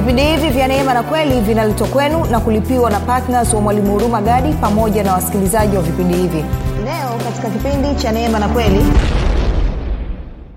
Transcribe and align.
vipindi 0.00 0.22
hivi 0.22 0.48
vya 0.48 0.68
neema 0.68 0.94
na 0.94 1.02
kweli 1.02 1.40
vinaletwa 1.40 1.86
kwenu 1.88 2.24
na 2.30 2.40
kulipiwa 2.40 2.90
na 2.90 3.00
ptns 3.00 3.54
wa 3.54 3.60
mwalimu 3.60 3.92
huruma 3.92 4.20
gadi 4.22 4.52
pamoja 4.52 5.02
na 5.04 5.12
wasikilizaji 5.12 5.76
wa 5.76 5.82
vipindi 5.82 6.14
hivi. 6.14 6.44
Leo 6.84 7.10
katika 7.24 7.48
kipindi 7.50 8.02
cha 8.02 8.12
neema 8.12 8.38
na 8.38 8.48
kweli. 8.48 8.80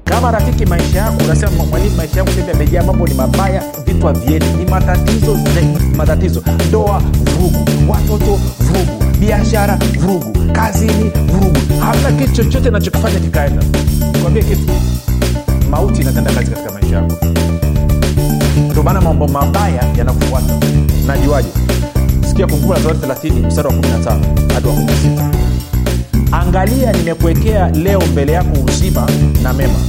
Kama 0.03 0.31
rafiki 0.31 0.65
maisha 0.65 0.97
yako 0.99 1.23
unasema 1.23 1.65
mwalimu 1.65 1.95
maisha 1.95 2.17
yangu 2.17 2.31
sasa 2.31 2.47
yamejaa 2.51 2.83
mambo 2.83 3.07
ni 3.07 3.13
mabaya 3.13 3.63
vitu 3.85 4.07
havieni 4.07 4.45
ni 4.57 4.65
matatizo 4.65 5.37
zaidi 5.53 5.95
matatizo. 5.97 6.43
Ndoa 6.69 6.99
vurugu 7.13 7.91
watoto 7.91 8.39
vurugu. 8.59 9.03
Biashara 9.19 9.77
vurugu. 9.99 10.51
Kazini 10.53 11.11
vurugu. 11.27 11.57
Hamna 11.79 12.11
kitu 12.11 12.33
chochote 12.35 12.69
nachokifanya 12.69 13.19
kikaenda. 13.19 13.63
Kwambie 14.21 14.43
kitu. 14.43 14.71
Mauti 15.69 16.01
inatenda 16.01 16.31
kazi 16.33 16.51
katika 16.51 16.71
maisha 16.71 16.95
yako 16.95 17.15
ndio 18.83 18.93
maana 18.93 19.01
mambo 19.01 19.27
mabaya 19.27 19.83
yanakufuata 19.97 20.53
najuaje 21.07 21.49
sikia 22.29 22.47
kumbuka 22.47 22.79
torati 22.79 23.27
30 23.29 23.47
mstari 23.47 23.67
wa 23.67 23.73
15 23.73 24.53
hadi 24.53 24.67
wa 24.67 24.73
16 24.73 25.29
angalia 26.31 26.91
nimekuwekea 26.91 27.69
leo 27.69 28.01
mbele 28.11 28.31
yako 28.31 28.57
uzima 28.67 29.07
na 29.43 29.53
mema 29.53 29.79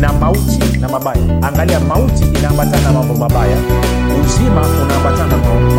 na 0.00 0.12
mauti 0.12 0.58
na 0.80 0.88
mabaya. 0.88 1.42
Angalia 1.42 1.80
mauti 1.80 2.24
inaambatana 2.38 2.80
na 2.82 2.92
mambo 2.92 3.14
mabaya 3.14 3.56
uzima 4.24 4.60
unaambatana 4.82 5.26
na 5.26 5.36
mambo- 5.36 5.74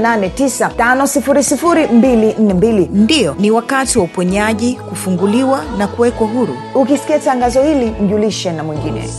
7895242 0.03 2.87
ndiyo 2.91 3.35
ni 3.39 3.51
wakati 3.51 3.97
wa 3.97 4.03
uponyaji 4.03 4.75
kufunguliwa 4.75 5.63
na 5.77 5.87
kuwekwa 5.87 6.27
huru. 6.27 6.57
Ukisikia 6.75 7.19
tangazo 7.19 7.63
hili 7.63 7.91
mjulishe 7.91 8.51
na 8.51 8.63
mwingine. 8.63 9.09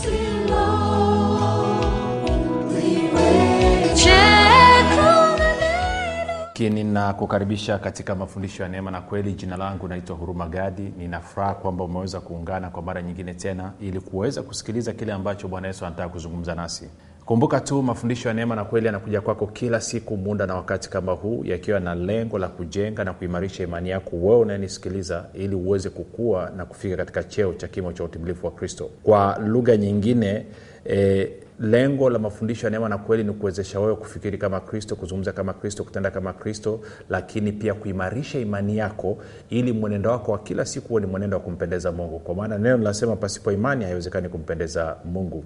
Lakini 6.47 6.83
nakukaribisha 6.83 7.77
katika 7.77 8.15
mafundisho 8.15 8.63
ya 8.63 8.69
neema 8.69 8.91
na 8.91 9.01
kweli. 9.01 9.33
Jina 9.33 9.57
langu 9.57 9.87
naitwa 9.87 10.15
huruma 10.15 10.47
gadi. 10.47 10.93
Ninafuraha 10.97 11.53
kwamba 11.53 11.83
umeweza 11.83 12.19
kuungana 12.19 12.69
kwa 12.69 12.81
mara 12.81 13.01
nyingine 13.01 13.33
tena 13.33 13.71
ili 13.81 13.99
kuweza 13.99 14.41
kusikiliza 14.41 14.93
kile 14.93 15.13
ambacho 15.13 15.47
bwana 15.47 15.67
yesu 15.67 15.85
anataka 15.85 16.09
kuzungumza 16.09 16.55
nasi 16.55 16.89
kumbuka 17.25 17.59
tu 17.59 17.81
mafundisho 17.83 18.27
ya 18.29 18.33
neema 18.33 18.55
na 18.55 18.65
kweli 18.65 18.85
yanakuja 18.85 19.21
kwako 19.21 19.47
kila 19.47 19.81
siku 19.81 20.17
muda 20.17 20.45
na 20.45 20.55
wakati 20.55 20.89
kama 20.89 21.11
huu 21.11 21.41
yakiwa 21.45 21.79
na 21.79 21.95
lengo 21.95 22.39
la 22.39 22.47
kujenga 22.47 23.03
na 23.03 23.13
kuimarisha 23.13 23.63
imani 23.63 23.89
yako 23.89 24.15
wewe 24.15 24.39
unayenisikiliza 24.39 25.25
ili 25.33 25.55
uweze 25.55 25.89
kukua 25.89 26.51
na 26.57 26.65
kufika 26.65 26.97
katika 26.97 27.23
cheo 27.23 27.53
cha 27.53 27.67
kimo 27.67 27.93
cha 27.93 28.03
utimilifu 28.03 28.45
wa 28.45 28.51
kristo. 28.51 28.89
Kwa 29.03 29.39
lugha 29.47 29.77
nyingine 29.77 30.45
e, 30.89 31.29
lengo 31.59 32.09
la 32.09 32.19
mafundisho 32.19 32.67
ya 32.67 32.71
neema 32.71 32.89
na 32.89 32.97
kweli 32.97 33.23
ni 33.23 33.33
kuwezesha 33.33 33.79
wewe 33.79 33.95
kufikiri 33.95 34.37
kama 34.37 34.59
kristo 34.59 34.95
kuzungumza 34.95 35.31
kama 35.31 35.53
kristo 35.53 35.83
kutenda 35.83 36.11
kama 36.11 36.33
kristo 36.33 36.79
lakini 37.09 37.51
pia 37.51 37.73
kuimarisha 37.73 38.39
imani 38.39 38.77
yako 38.77 39.17
ili 39.49 39.71
mwenendo 39.73 40.09
wako 40.11 40.31
wa 40.31 40.39
kila 40.39 40.65
siku 40.65 40.87
huwe 40.87 41.01
ni 41.01 41.07
mwenendo 41.07 41.37
wa 41.37 41.43
kumpendeza 41.43 41.91
mungu. 41.91 42.19
Kwa 42.19 42.35
maana 42.35 42.57
neno 42.57 42.77
linasema 42.77 43.15
pasipo 43.15 43.51
imani 43.51 43.85
haiwezekani 43.85 44.29
kumpendeza 44.29 44.95
mungu. 45.05 45.43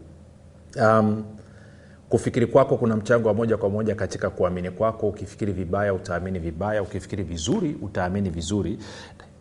Um, 0.81 1.23
kufikiri 2.09 2.47
kwako 2.47 2.77
kuna 2.77 2.95
mchango 2.95 3.27
wa 3.27 3.33
moja 3.33 3.57
kwa 3.57 3.69
moja 3.69 3.95
katika 3.95 4.29
kuamini 4.29 4.71
kwako. 4.71 5.07
Ukifikiri 5.07 5.53
vibaya 5.53 5.93
utaamini 5.93 6.39
vibaya. 6.39 6.83
Ukifikiri 6.83 7.23
vizuri 7.23 7.75
utaamini 7.81 8.29
vizuri. 8.29 8.79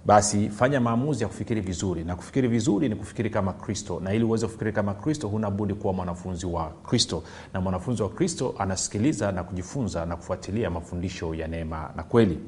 Basi 0.06 0.48
fanya 0.48 0.80
maamuzi 0.80 1.22
ya 1.22 1.28
kufikiri 1.28 1.60
vizuri. 1.60 2.04
Na 2.04 2.16
kufikiri 2.16 2.48
vizuri 2.48 2.88
ni 2.88 2.96
kufikiri 2.96 3.30
kama 3.30 3.52
kristo. 3.52 4.00
Na 4.04 4.14
ili 4.14 4.24
uweze 4.24 4.46
kufikiri 4.46 4.72
kama 4.72 4.94
kristo 4.94 5.28
huna 5.28 5.50
budi 5.50 5.74
kuwa 5.74 5.92
mwanafunzi 5.92 6.46
wa 6.46 6.72
kristo. 6.86 7.22
Na 7.54 7.60
mwanafunzi 7.60 8.02
wa 8.02 8.08
kristo 8.08 8.54
anasikiliza 8.58 9.32
na 9.32 9.44
kujifunza 9.44 10.06
na 10.06 10.16
kufuatilia 10.16 10.70
mafundisho 10.70 11.34
ya 11.34 11.48
neema 11.48 11.90
na 11.96 12.02
kweli 12.02 12.38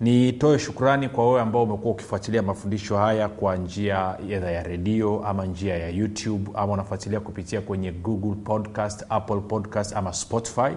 nitoe 0.00 0.58
shukrani 0.58 1.08
kwa 1.08 1.28
wewe 1.28 1.40
ambao 1.40 1.62
umekuwa 1.62 1.92
ukifuatilia 1.92 2.42
mafundisho 2.42 2.96
haya 2.96 3.28
kwa 3.28 3.56
njia 3.56 4.16
edha 4.30 4.50
ya 4.50 4.62
redio 4.62 5.24
ama 5.26 5.46
njia 5.46 5.76
ya 5.78 5.88
youtube 5.88 6.50
ama 6.54 6.72
unafuatilia 6.72 7.20
kupitia 7.20 7.60
kwenye 7.60 7.92
google 7.92 8.34
podcast 8.44 9.04
apple 9.08 9.40
podcast 9.40 9.96
ama 9.96 10.12
spotify. 10.12 10.70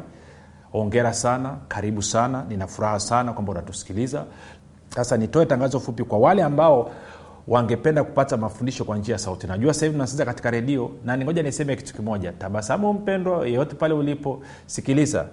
Ongera 0.74 1.14
sana 1.14 1.58
karibu 1.68 2.02
sana 2.02 2.46
nina 2.50 2.68
furaha 2.68 3.00
sana 3.00 3.34
kwamba 3.34 3.52
unatusikiliza. 3.52 4.26
Sasa 4.90 5.18
nitoe 5.18 5.46
tangazo 5.46 5.80
fupi 5.80 6.04
kwa 6.04 6.20
wale 6.20 6.44
ambao 6.44 6.92
wangependa 7.48 8.04
kupata 8.04 8.38
mafundisho 8.38 8.84
kwa 8.86 8.98
njia 8.98 9.14
ya 9.14 9.20
sauti. 9.20 9.48
Najua 9.48 9.74
sahivi 9.74 9.86
hivi 9.86 9.94
tunasikiza 9.94 10.26
katika 10.26 10.52
redio 10.52 10.92
na 11.06 11.18
ningoja 11.18 11.44
niseme 11.44 11.76
kitu 11.76 11.94
kimoja. 11.94 12.32
Tabasamu 12.32 12.94
mpendwa 12.94 13.48
yeyote 13.48 13.76
pale 13.76 13.94
ulipo 13.94 14.42
sikiliza 14.66 15.26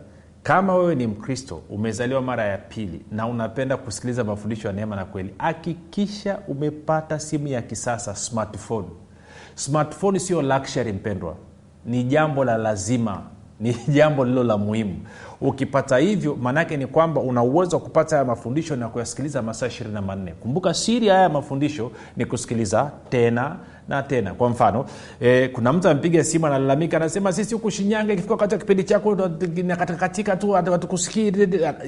kama 0.46 0.74
wewe 0.76 0.94
ni 0.94 1.06
mkristo 1.06 1.62
umezaliwa 1.70 2.22
mara 2.22 2.44
ya 2.44 2.58
pili 2.58 3.00
na 3.10 3.26
unapenda 3.26 3.76
kusikiliza 3.76 4.24
mafundisho 4.24 4.68
ya 4.68 4.74
neema 4.74 4.96
na 4.96 5.04
kweli 5.04 5.34
hakikisha 5.38 6.38
umepata 6.48 7.18
simu 7.18 7.48
ya 7.48 7.62
kisasa 7.62 8.14
smartphone. 8.16 8.88
Smartphone 9.54 10.18
sio 10.18 10.42
luxury 10.42 10.92
mpendwa. 10.92 11.36
Ni 11.86 12.04
jambo 12.04 12.44
la 12.44 12.56
lazima 12.58 13.22
ni 13.60 13.76
jambo 13.88 14.24
lilo 14.24 14.44
la 14.44 14.58
muhimu. 14.58 14.96
Ukipata 15.40 15.98
hivyo 15.98 16.36
maanaake 16.42 16.76
ni 16.76 16.86
kwamba 16.86 17.20
una 17.20 17.42
uwezo 17.42 17.76
wa 17.76 17.82
kupata 17.82 18.16
haya 18.16 18.24
mafundisho 18.28 18.76
na 18.76 18.88
kuyasikiliza 18.88 19.42
masaa 19.42 19.66
ishirini 19.66 19.94
na 19.94 20.03
manne. 20.03 20.32
Kumbuka 20.32 20.74
siri 20.74 21.08
haya 21.08 21.28
mafundisho 21.28 21.91
ni 22.16 22.26
kusikiliza 22.26 22.91
tena 23.08 23.56
na 23.88 24.03
tena. 24.03 24.34
Kwa 24.34 24.48
mfano 24.48 24.84
eh, 25.20 25.53
kuna 25.53 25.72
mtu 25.72 25.88
ampiga 25.88 26.24
simu 26.24 26.47
analalamika 26.47 26.97
anasema 26.97 27.32
sisi 27.32 27.54
huku 27.54 27.70
shinyanga 27.70 28.12
ikifika 28.12 28.36
katika 28.36 28.58
kipindi 28.60 28.84
chako 28.84 29.16
katika 29.98 30.36
tu 30.36 30.50
hatukusikii. 30.52 31.32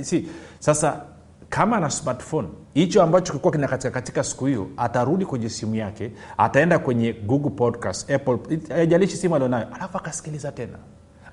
Si. 0.03 0.27
Sasa 0.59 1.01
kama 1.49 1.77
ana 1.77 1.91
smartphone 1.91 2.49
hicho 2.75 3.03
ambacho 3.03 3.33
kilikuwa 3.33 3.53
kinakatika 3.53 3.91
katika 3.91 4.25
siku 4.25 4.47
hiyo 4.47 4.69
atarudi 4.77 5.27
kwenye 5.27 5.49
simu 5.49 5.75
yake 5.75 6.13
ataenda 6.39 6.79
kwenye 6.79 7.13
google 7.13 7.51
podcast 7.51 8.11
apple 8.11 8.39
ajalishi 8.75 9.17
simu 9.17 9.35
alionayo 9.37 9.67
alafu 9.75 9.99
akasikiliza 9.99 10.53
tena 10.53 10.79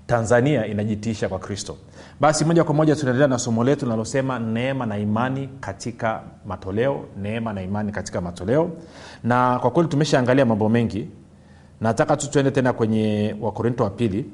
tanzania 0.07 0.65
inajitiisha 0.67 1.29
kwa 1.29 1.39
kristo. 1.39 1.77
Basi 2.19 2.45
moja 2.45 2.63
kwa 2.63 2.73
moja 2.75 2.95
tunaendelea 2.95 3.27
na 3.27 3.39
somo 3.39 3.63
letu 3.63 3.85
linalosema 3.85 4.39
neema 4.39 4.85
na 4.85 4.97
imani 4.97 5.49
katika 5.59 6.21
matoleo 6.45 7.05
neema 7.21 7.53
na 7.53 7.61
imani 7.61 7.91
katika 7.91 8.21
matoleo. 8.21 8.71
Na 9.23 9.59
kwa 9.59 9.71
kweli 9.71 9.89
tumeshaangalia 9.89 10.45
mambo 10.45 10.69
mengi. 10.69 11.09
Nataka 11.81 12.17
tu 12.17 12.29
tuende 12.29 12.51
tena 12.51 12.73
kwenye 12.73 13.35
wakorinto 13.41 13.83
wa 13.83 13.89
pili. 13.89 14.25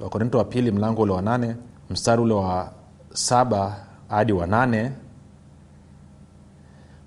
Wakorinto 0.00 0.38
wa 0.38 0.44
pili 0.44 0.70
mlango 0.70 1.02
ule 1.02 1.12
wa 1.12 1.22
nane 1.22 1.56
mstari 1.90 2.22
ule 2.22 2.34
wa 2.34 2.70
saba 3.12 3.76
hadi 4.08 4.32
wa 4.32 4.46
nane 4.46 4.92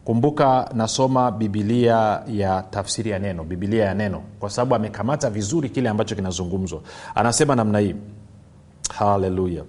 kumbuka 0.10 0.70
nasoma 0.74 1.32
bibilia 1.32 2.22
ya 2.28 2.64
tafsiri 2.70 3.10
ya 3.12 3.20
neno 3.20 3.44
bibilia 3.44 3.86
ya 3.86 3.94
neno 3.94 4.24
kwa 4.40 4.50
sababu 4.50 4.76
amekamata 4.76 5.30
vizuri 5.30 5.70
kile 5.70 5.90
ambacho 5.90 6.16
kinazungumzwa. 6.16 6.82
Anasema 7.16 7.56
namna 7.56 7.80
hii. 7.80 7.96
Haleluya 8.96 9.64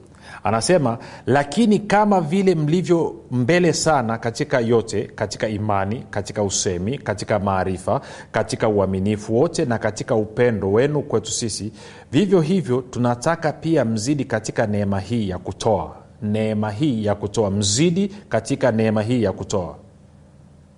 anasema 0.45 0.99
lakini 1.27 1.79
kama 1.79 2.21
vile 2.21 2.55
mlivyo 2.55 3.15
mbele 3.31 3.73
sana 3.73 4.19
katika 4.19 4.61
yote 4.61 5.03
katika 5.15 5.49
imani 5.49 6.05
katika 6.11 6.43
usemi 6.43 6.99
katika 6.99 7.39
maarifa 7.39 8.01
katika 8.33 8.69
uaminifu 8.69 9.37
wote 9.37 9.65
na 9.65 9.79
katika 9.79 10.15
upendo 10.15 10.73
wenu 10.73 11.03
kwetu 11.03 11.31
sisi 11.31 11.73
vivyo 12.13 12.41
hivyo 12.41 12.81
tunataka 12.91 13.53
pia 13.53 13.85
mzidi 13.85 14.25
katika 14.25 14.67
neema 14.67 15.01
hii 15.01 15.29
ya 15.29 15.39
kutoa. 15.39 15.97
Neema 16.23 16.71
hii 16.71 17.05
ya 17.05 17.15
kutoa. 17.15 17.51
Mzidi 17.51 18.09
katika 18.29 18.73
neema 18.73 19.03
hii 19.03 19.23
ya 19.23 19.33
kutoa 19.33 19.77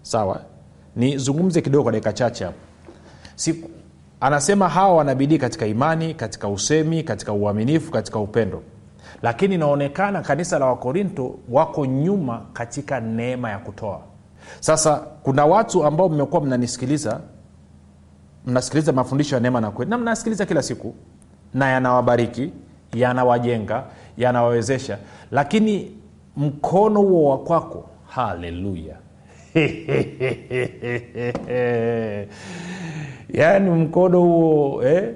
sawa. 0.02 0.40
Nizungumze 0.96 1.60
kidogo 1.60 1.82
kwa 1.82 1.92
dakika 1.92 2.12
chache 2.12 2.44
hapo. 2.44 2.58
Anasema 4.20 4.68
hawa 4.68 4.94
wanabidii 4.96 5.38
katika 5.38 5.66
imani 5.66 6.14
katika 6.14 6.48
usemi 6.48 7.02
katika 7.02 7.32
uaminifu 7.32 7.92
katika 7.92 8.18
upendo. 8.18 8.62
Lakini 9.22 9.54
inaonekana 9.54 10.20
kanisa 10.22 10.58
la 10.58 10.66
wakorinto 10.66 11.34
wako 11.48 11.86
nyuma 11.86 12.42
katika 12.52 13.00
neema 13.00 13.50
ya 13.50 13.58
kutoa. 13.58 14.00
Sasa 14.60 14.96
kuna 14.96 15.44
watu 15.46 15.84
ambao 15.84 16.08
mmekuwa 16.08 16.42
mnanisikiliza 16.42 17.20
mnasikiliza 18.46 18.92
mafundisho 18.92 19.34
ya 19.36 19.40
neema 19.40 19.60
na 19.60 19.70
kweli 19.70 19.90
na 19.90 19.98
mnasikiliza 19.98 20.46
kila 20.46 20.62
siku 20.62 20.94
na 21.54 21.68
yanawabariki 21.68 22.52
yanawajenga 22.94 23.84
yanawawezesha. 24.16 24.98
Lakini 25.30 25.96
mkono 26.36 27.00
huo 27.00 27.30
wa 27.30 27.38
kwako 27.38 27.88
haleluya 28.08 28.96
yaani 33.38 33.70
mkono 33.70 34.20
huo 34.20 34.82
eh? 34.84 35.14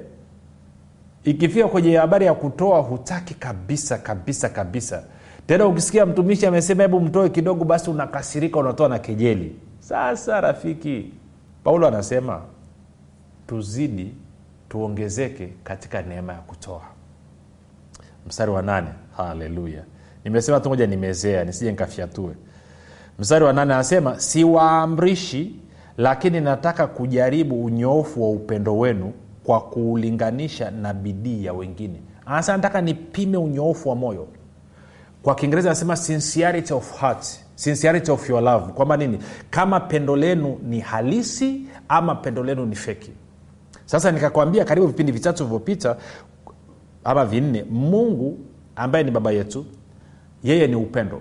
ikifika 1.24 1.68
kwenye 1.68 1.96
habari 1.96 2.26
ya 2.26 2.34
kutoa 2.34 2.80
hutaki 2.80 3.34
kabisa 3.34 3.98
kabisa 3.98 4.48
kabisa. 4.48 5.02
Tena 5.46 5.66
ukisikia 5.66 6.06
mtumishi 6.06 6.46
amesema 6.46 6.82
hebu 6.82 7.00
mtoe 7.00 7.28
kidogo 7.28 7.64
basi 7.64 7.90
unakasirika 7.90 8.58
unatoa 8.58 8.88
na 8.88 8.98
kejeli. 8.98 9.56
Sasa 9.80 10.40
rafiki 10.40 11.12
paulo 11.64 11.88
anasema 11.88 12.42
tuzidi 13.46 14.14
tuongezeke 14.68 15.48
katika 15.64 16.02
neema 16.02 16.32
ya 16.32 16.38
kutoa. 16.38 16.82
Mstari 18.26 18.50
wa 18.50 18.62
nane. 18.62 18.88
Haleluya. 19.16 19.82
Nimesema 20.24 20.60
tu 20.60 20.68
moja 20.68 20.86
nimezea 20.86 21.44
nisije 21.44 21.70
nikafyatue 21.70 22.34
mstari 23.18 23.44
wa 23.44 23.52
nane 23.52 23.74
anasema 23.74 24.20
siwaamrishi 24.20 25.60
lakini 25.96 26.40
nataka 26.40 26.86
kujaribu 26.86 27.64
unyoofu 27.64 28.22
wa 28.22 28.30
upendo 28.30 28.78
wenu 28.78 29.12
kwa 29.44 29.60
kuulinganisha 29.60 30.70
na 30.70 30.94
bidii 30.94 31.44
ya 31.44 31.52
wengine. 31.52 32.02
Anasema 32.26 32.56
nataka 32.56 32.80
nipime 32.80 33.36
unyoofu 33.36 33.88
wa 33.88 33.94
moyo. 33.96 34.28
Kwa 35.22 35.34
kiingereza 35.34 35.68
anasema 35.70 35.96
sincerity 35.96 36.72
of 36.74 37.00
heart 37.00 37.24
sincerity 37.54 38.10
of 38.10 38.30
your 38.30 38.42
love. 38.42 38.72
Kwamba 38.72 38.96
nini? 38.96 39.18
Kama 39.50 39.80
pendo 39.80 40.16
lenu 40.16 40.58
ni 40.62 40.80
halisi 40.80 41.60
ama 41.88 42.14
pendo 42.14 42.42
lenu 42.44 42.66
ni 42.66 42.76
feki. 42.76 43.10
Sasa 43.84 44.12
nikakwambia 44.12 44.64
karibu 44.64 44.86
vipindi 44.86 45.12
vitatu 45.12 45.44
vilivyopita 45.44 45.96
ama 47.04 47.24
vinne 47.26 47.64
mungu 47.70 48.38
ambaye 48.76 49.04
ni 49.04 49.10
baba 49.10 49.30
yetu 49.30 49.66
yeye 50.44 50.66
ni 50.66 50.74
upendo 50.76 51.20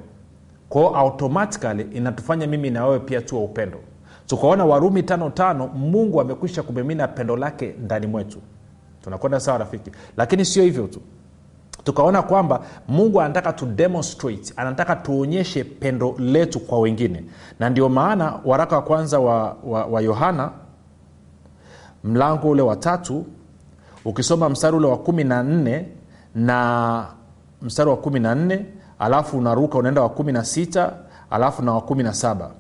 kwao 0.70 0.96
automatikali 0.96 1.84
inatufanya 1.92 2.48
mimi 2.48 2.70
na 2.70 2.86
wewe 2.86 3.00
pia 3.00 3.22
tuwe 3.22 3.44
upendo. 3.44 3.78
Tukaona 4.28 4.66
warumi 4.66 5.04
tano 5.04 5.30
tano 5.30 5.68
mungu 5.68 6.22
amekwisha 6.22 6.64
kumimina 6.64 7.08
pendo 7.08 7.38
lake 7.38 7.76
ndani 7.80 8.08
mwetu. 8.08 8.40
Tunakwenda 9.04 9.40
sawa 9.40 9.58
rafiki? 9.58 9.92
Lakini 10.18 10.46
sio 10.46 10.64
hivyo 10.64 10.88
tu. 10.88 11.02
Tukaona 11.84 12.22
kwamba 12.22 12.62
mungu 12.88 13.22
anataka 13.22 13.54
tu 13.54 13.66
demonstrate 13.66 14.54
anataka 14.56 14.96
tuonyeshe 14.96 15.64
pendo 15.64 16.16
letu 16.20 16.60
kwa 16.60 16.80
wengine. 16.80 17.24
Na 17.60 17.70
ndio 17.70 17.90
maana 17.90 18.40
waraka 18.46 18.76
wa 18.76 18.82
kwanza 18.82 19.20
wa, 19.20 19.58
wa, 19.64 19.86
wa 19.86 20.02
yohana 20.02 20.52
mlango 22.04 22.50
ule 22.50 22.62
wa 22.62 22.76
tatu 22.76 23.26
ukisoma 24.06 24.50
mstari 24.50 24.78
ule 24.78 24.88
wa 24.88 24.98
kumi 24.98 25.24
na 25.24 25.44
nne 25.44 25.86
na 26.36 27.08
mstari 27.62 27.90
wa 27.90 27.98
kumi 27.98 28.20
na 28.20 28.36
nne 28.36 28.66
alafu 29.00 29.38
unaruka 29.38 29.78
unaenda 29.78 30.02
wa 30.02 30.10
kumi 30.10 30.32
na 30.32 30.44
sita 30.46 30.94
alafu 31.30 31.62
na 31.64 31.74
wa 31.74 31.82
kumi 31.82 32.04
na 32.04 32.14
saba. 32.14 32.52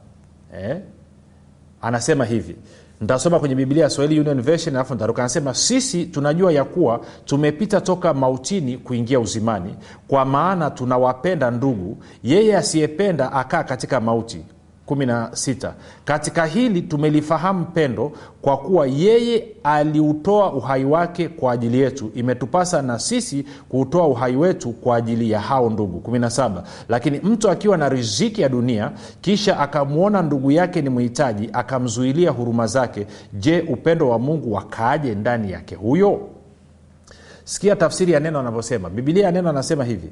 Eh? 0.59 0.77
anasema 1.81 2.25
hivi. 2.25 2.55
Ntasoma 3.01 3.39
kwenye 3.39 3.55
biblia 3.55 3.83
ya 3.83 3.89
swahili 3.89 4.19
union 4.19 4.41
version 4.41 4.75
alafu 4.75 4.95
ntaruka 4.95 5.21
anasema 5.21 5.53
sisi 5.53 6.05
tunajua 6.05 6.51
ya 6.51 6.63
kuwa 6.63 6.99
tumepita 7.25 7.81
toka 7.81 8.13
mautini 8.13 8.77
kuingia 8.77 9.19
uzimani. 9.19 9.75
Kwa 10.07 10.25
maana 10.25 10.69
tunawapenda 10.71 11.51
ndugu 11.51 11.97
yeye 12.23 12.57
asiyependa 12.57 13.31
akaa 13.31 13.63
katika 13.63 13.99
mauti 13.99 14.45
16 14.87 15.71
katika 16.05 16.45
hili 16.45 16.81
tumelifahamu 16.81 17.65
pendo 17.65 18.11
kwa 18.41 18.57
kuwa 18.57 18.87
yeye 18.87 19.47
aliutoa 19.63 20.53
uhai 20.53 20.85
wake 20.85 21.27
kwa 21.29 21.51
ajili 21.53 21.79
yetu. 21.79 22.11
Imetupasa 22.15 22.81
na 22.81 22.99
sisi 22.99 23.45
kuutoa 23.69 24.07
uhai 24.07 24.35
wetu 24.35 24.71
kwa 24.71 24.95
ajili 24.97 25.31
ya 25.31 25.39
hao 25.39 25.69
ndugu. 25.69 26.11
17 26.11 26.63
lakini 26.89 27.19
mtu 27.19 27.49
akiwa 27.49 27.77
na 27.77 27.89
riziki 27.89 28.41
ya 28.41 28.49
dunia 28.49 28.91
kisha 29.21 29.59
akamwona 29.59 30.21
ndugu 30.21 30.51
yake 30.51 30.81
ni 30.81 30.89
mhitaji 30.89 31.49
akamzuilia 31.53 32.31
huruma 32.31 32.67
zake 32.67 33.07
je 33.33 33.61
upendo 33.61 34.09
wa 34.09 34.19
mungu 34.19 34.53
wakaaje 34.53 35.15
ndani 35.15 35.51
yake 35.51 35.75
huyo? 35.75 36.19
Sikia 37.43 37.75
tafsiri 37.75 38.11
ya 38.11 38.19
neno 38.19 38.39
anavyosema. 38.39 38.89
Bibilia 38.89 39.25
ya 39.25 39.31
neno 39.31 39.49
anasema 39.49 39.83
hivi 39.83 40.09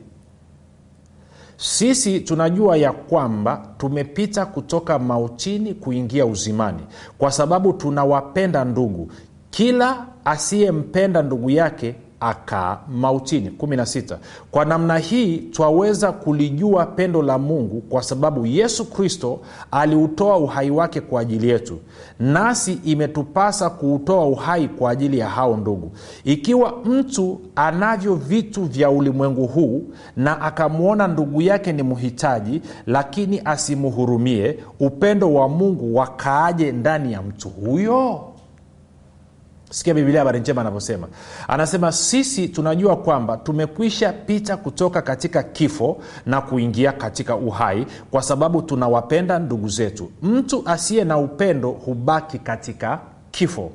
sisi 1.58 2.20
tunajua 2.20 2.78
ya 2.78 2.92
kwamba 2.92 3.68
tumepita 3.78 4.46
kutoka 4.46 5.00
mautini 5.00 5.74
kuingia 5.74 6.26
uzimani. 6.26 6.80
Kwa 7.18 7.32
sababu 7.32 7.74
tunawapenda 7.74 8.66
ndugu. 8.66 9.12
Kila 9.50 10.06
asiyempenda 10.26 11.22
ndugu 11.22 11.50
yake 11.50 11.96
akaa 12.24 12.78
mautini. 12.88 13.50
16 13.50 14.18
kwa 14.52 14.66
namna 14.66 14.98
hii 14.98 15.38
twaweza 15.38 16.12
kulijua 16.12 16.86
pendo 16.86 17.22
la 17.22 17.38
mungu 17.38 17.82
kwa 17.82 18.04
sababu 18.04 18.46
yesu 18.46 18.86
kristo 18.86 19.40
aliutoa 19.72 20.38
uhai 20.38 20.72
wake 20.72 21.02
kwa 21.02 21.22
ajili 21.22 21.50
yetu. 21.50 21.80
Nasi 22.20 22.74
imetupasa 22.84 23.70
kuutoa 23.70 24.26
uhai 24.26 24.68
kwa 24.68 24.92
ajili 24.92 25.20
ya 25.20 25.30
hao 25.30 25.58
ndugu. 25.58 25.92
Ikiwa 26.24 26.74
mtu 26.86 27.40
anavyo 27.56 28.16
vitu 28.16 28.64
vya 28.66 28.90
ulimwengu 28.90 29.48
huu 29.48 29.84
na 30.18 30.42
akamwona 30.42 31.08
ndugu 31.08 31.42
yake 31.42 31.72
ni 31.74 31.84
mhitaji 31.84 32.62
lakini 32.86 33.42
asimhurumie 33.46 34.60
upendo 34.80 35.34
wa 35.34 35.50
mungu 35.50 35.96
wakaaje 35.96 36.72
ndani 36.72 37.14
ya 37.14 37.22
mtu 37.22 37.50
huyo 37.50 38.33
sikia 39.74 39.94
bibilia 39.94 40.20
habari 40.20 40.40
njema 40.40 40.62
anavyosema. 40.62 41.08
Anasema 41.48 41.92
sisi 41.92 42.48
tunajua 42.50 42.96
kwamba 42.96 43.38
tumekwisha 43.38 44.14
pita 44.14 44.58
kutoka 44.58 45.02
katika 45.02 45.44
kifo 45.44 45.98
na 46.26 46.42
kuingia 46.42 46.92
katika 46.92 47.36
uhai 47.36 47.86
kwa 48.12 48.22
sababu 48.22 48.62
tunawapenda 48.62 49.40
ndugu 49.40 49.70
zetu. 49.70 50.12
Mtu 50.22 50.64
asiye 50.66 51.04
na 51.04 51.18
upendo 51.18 51.72
hubaki 51.72 52.40
katika 52.40 53.00
kifo. 53.32 53.72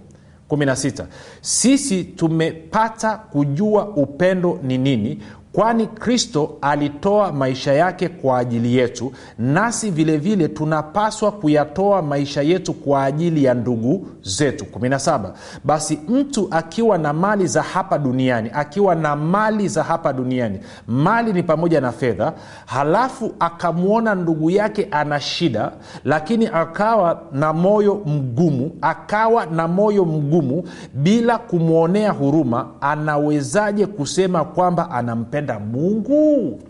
16 0.50 1.04
sisi 1.40 2.04
tumepata 2.04 3.16
kujua 3.16 3.88
upendo 3.88 4.58
ni 4.62 4.78
nini 4.78 5.22
kwani 5.52 5.86
kristo 5.86 6.58
alitoa 6.60 7.32
maisha 7.32 7.72
yake 7.72 8.08
kwa 8.08 8.38
ajili 8.38 8.76
yetu 8.76 9.12
nasi 9.38 9.90
vile 9.90 10.16
vile 10.16 10.48
tunapaswa 10.48 11.32
kuyatoa 11.32 12.02
maisha 12.02 12.42
yetu 12.42 12.72
kwa 12.72 13.04
ajili 13.04 13.44
ya 13.44 13.54
ndugu 13.54 14.06
zetu. 14.22 14.64
17 14.78 15.30
basi 15.64 16.00
mtu 16.08 16.48
akiwa 16.50 16.98
na 16.98 17.12
mali 17.12 17.46
za 17.46 17.62
hapa 17.62 17.98
duniani 17.98 18.50
akiwa 18.54 18.94
na 18.94 19.16
mali 19.16 19.68
za 19.68 19.82
hapa 19.82 20.12
duniani 20.12 20.58
mali 20.86 21.32
ni 21.32 21.42
pamoja 21.42 21.80
na 21.80 21.92
fedha 21.92 22.32
halafu 22.66 23.34
akamwona 23.40 24.14
ndugu 24.14 24.50
yake 24.50 24.88
ana 24.90 25.20
shida 25.20 25.72
lakini 26.04 26.46
akawa 26.46 27.22
na 27.32 27.52
moyo 27.52 27.94
mgumu 28.06 28.70
akawa 28.80 29.46
na 29.46 29.68
moyo 29.68 30.04
mgumu 30.04 30.64
bila 30.94 31.38
kumwonea 31.38 32.10
huruma 32.12 32.66
anawezaje 32.80 33.86
kusema 33.86 34.44
kwamba 34.44 34.90
anampenda 35.38 35.58
mungu. 35.58 36.60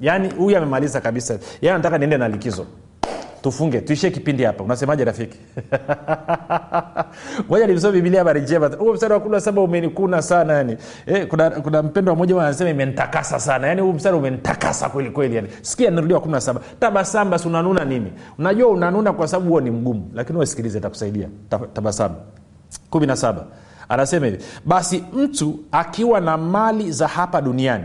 Yaani 0.00 0.30
huyu 0.30 0.56
amemaliza 0.56 1.00
kabisa. 1.00 1.38
Yaani 1.62 1.78
nataka 1.78 1.98
niende 1.98 2.16
na 2.18 2.28
likizo. 2.28 2.66
Tufunge 3.42 3.80
tuishie 3.80 4.10
kipindi 4.10 4.44
hapa. 4.44 4.64
Unasemaje 4.64 5.04
rafiki? 5.04 5.38
Moja 7.48 7.66
nimsoma 7.66 7.92
bibilia 7.92 8.18
habari 8.20 8.40
njema. 8.40 8.66
Huo 8.68 8.92
mstari 8.92 9.12
wa 9.12 9.20
kumi 9.20 9.40
saba 9.40 9.62
umenikuna 9.62 10.22
sana 10.22 10.52
yani. 10.52 10.76
Eh, 11.06 11.26
kuna, 11.28 11.50
kuna 11.50 11.82
mpendo 11.82 12.14
mmoja 12.14 12.40
anasema 12.42 12.70
imenitakasa 12.70 13.40
sana. 13.40 13.66
Yani 13.66 13.80
huu 13.80 13.92
mstari 13.92 14.16
umenitakasa 14.16 14.88
kweli 14.88 15.36
yani. 15.36 15.48
Sikia 15.62 15.90
nirudia 15.90 16.16
wa 16.16 16.20
kumi 16.22 16.34
na 16.34 16.40
saba. 16.40 16.60
Tabasamu 16.80 17.30
basi 17.30 17.48
unanuna 17.48 17.84
nini? 17.84 18.12
Unajua 18.38 18.68
unanuna 18.68 19.12
kwa 19.12 19.28
sababu 19.28 19.50
huo 19.50 19.60
ni 19.60 19.70
mgumu. 19.70 20.10
Lakini 20.14 20.38
wasikilize 20.38 20.80
takusaidia 20.80 21.28
Ta- 21.48 21.58
tabasamu. 21.72 22.14
Kumi 22.90 23.06
na 23.06 23.16
saba 23.16 23.46
anasema 23.90 24.26
hivi 24.26 24.44
basi 24.64 25.04
mtu 25.12 25.58
akiwa 25.72 26.20
na 26.20 26.36
mali 26.36 26.92
za 26.92 27.08
hapa 27.08 27.40
duniani 27.42 27.84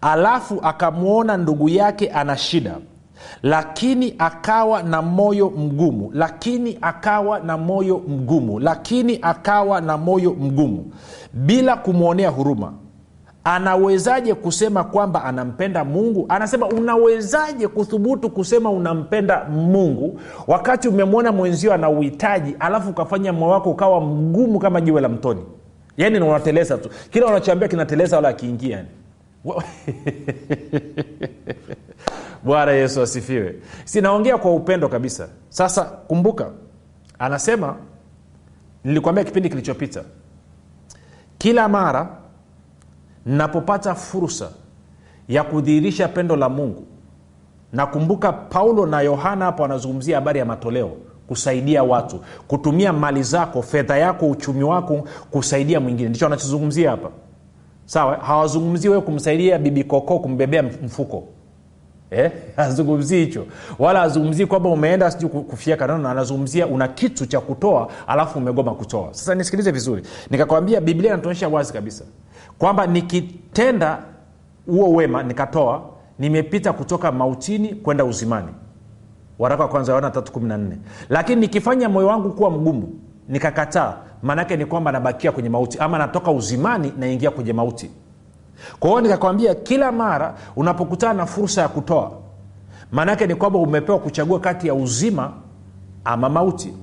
alafu 0.00 0.60
akamwona 0.62 1.36
ndugu 1.36 1.68
yake 1.68 2.10
ana 2.10 2.36
shida 2.36 2.74
lakini 3.42 4.14
akawa 4.18 4.82
na 4.82 5.02
moyo 5.02 5.50
mgumu 5.50 6.10
lakini 6.14 6.78
akawa 6.82 7.40
na 7.40 7.58
moyo 7.58 7.98
mgumu 8.08 8.58
lakini 8.60 9.18
akawa 9.22 9.80
na 9.80 9.96
moyo 9.98 10.30
mgumu 10.34 10.92
bila 11.32 11.76
kumwonea 11.76 12.30
huruma 12.30 12.72
anawezaje 13.44 14.34
kusema 14.34 14.84
kwamba 14.84 15.24
anampenda 15.24 15.84
mungu? 15.84 16.26
Anasema 16.28 16.68
unawezaje 16.68 17.68
kuthubutu 17.68 18.30
kusema 18.30 18.70
unampenda 18.70 19.44
mungu 19.44 20.20
wakati 20.46 20.88
umemwona 20.88 21.32
mwenzio 21.32 21.72
ana 21.72 21.90
uhitaji 21.90 22.56
alafu 22.60 22.90
ukafanya 22.90 23.32
moyo 23.32 23.52
wako 23.52 23.70
ukawa 23.70 24.00
mgumu 24.00 24.58
kama 24.58 24.80
jiwe 24.80 25.00
la 25.00 25.08
mtoni? 25.08 25.40
Na 25.96 26.26
unateleza 26.26 26.78
tu. 26.78 26.88
Kila 27.10 27.26
unachoambia 27.26 27.68
kinateleza 27.68 28.16
wala 28.16 28.28
akiingia 28.28 28.76
yani. 28.76 28.88
Bwana 32.44 32.72
yesu 32.72 33.02
asifiwe. 33.02 33.54
Sinaongea 33.84 34.38
kwa 34.38 34.54
upendo 34.54 34.88
kabisa. 34.88 35.28
Sasa 35.48 35.84
kumbuka 35.84 36.50
anasema 37.18 37.76
nilikwambia 38.84 39.24
kipindi 39.24 39.48
kilichopita 39.48 40.02
kila 41.38 41.68
mara 41.68 42.21
napopata 43.26 43.94
fursa 43.94 44.50
ya 45.28 45.44
kudhihirisha 45.44 46.08
pendo 46.08 46.36
la 46.36 46.48
mungu 46.48 46.84
nakumbuka 47.72 48.32
paulo 48.32 48.86
na 48.86 49.00
yohana 49.00 49.44
hapo 49.44 49.62
wanazungumzia 49.62 50.16
habari 50.16 50.38
ya 50.38 50.44
matoleo 50.44 50.90
kusaidia 51.28 51.82
watu 51.82 52.20
kutumia 52.48 52.92
mali 52.92 53.22
zako 53.22 53.62
fedha 53.62 53.98
yako 53.98 54.30
uchumi 54.30 54.62
wako 54.64 55.08
kusaidia 55.30 55.80
mwingine. 55.80 56.08
Ndicho 56.08 56.24
wanachozungumzia 56.24 56.90
hapa. 56.90 57.10
Sawa 57.84 58.16
hawazungumzii 58.16 58.88
wewe 58.88 59.00
kumsaidia 59.00 59.58
bibi 59.58 59.84
kokoo 59.84 60.18
kumbebea 60.18 60.62
mfuko. 60.62 61.24
Eh? 62.10 62.30
hicho. 63.08 63.46
Wala 63.78 64.02
azungumzii 64.02 64.46
kwamba 64.46 64.68
umeenda 64.68 65.10
sijui 65.10 65.30
ku- 65.30 65.42
kufyeka 65.42 65.86
nono 65.86 66.08
anazungumzia 66.08 66.66
una 66.66 66.88
kitu 66.88 67.26
cha 67.26 67.40
kutoa 67.40 67.88
alafu 68.06 68.38
umegoma 68.38 68.74
kutoa. 68.74 69.08
Sasa 69.14 69.34
nisikilize 69.34 69.70
vizuri. 69.70 70.02
Nikakwambia 70.30 70.80
biblia 70.80 71.12
inatuonyesha 71.12 71.48
wazi 71.48 71.72
kabisa 71.72 72.04
kwamba 72.58 72.86
nikitenda 72.86 73.98
huo 74.66 74.92
wema 74.92 75.22
nikatoa 75.22 75.82
nimepita 76.18 76.72
kutoka 76.72 77.12
mautini 77.12 77.74
kwenda 77.74 78.04
uzimani. 78.04 78.48
Waraka 79.38 79.62
wa 79.62 79.68
kwanza 79.68 79.92
yohana 79.92 80.08
314 80.08 80.76
lakini 81.08 81.40
nikifanya 81.40 81.88
moyo 81.88 82.06
wangu 82.06 82.30
kuwa 82.30 82.50
mgumu 82.50 82.88
nikakataa 83.28 83.96
maanaake 84.22 84.56
ni 84.56 84.66
kwamba 84.66 84.92
nabakia 84.92 85.32
kwenye 85.32 85.48
mauti 85.48 85.78
ama 85.78 85.98
natoka 85.98 86.30
uzimani 86.30 86.92
naingia 86.98 87.30
kwenye 87.30 87.52
mauti. 87.52 87.90
Kwa 88.80 88.90
hiyo 88.90 89.00
nikakwambia 89.00 89.54
kila 89.54 89.92
mara 89.92 90.34
unapokutana 90.56 91.14
na 91.14 91.26
fursa 91.26 91.62
ya 91.62 91.68
kutoa 91.68 92.12
maanaake 92.92 93.26
ni 93.26 93.34
kwamba 93.34 93.58
umepewa 93.58 93.98
kuchagua 93.98 94.40
kati 94.40 94.66
ya 94.68 94.74
uzima 94.74 95.32
ama 96.04 96.28
mauti. 96.28 96.74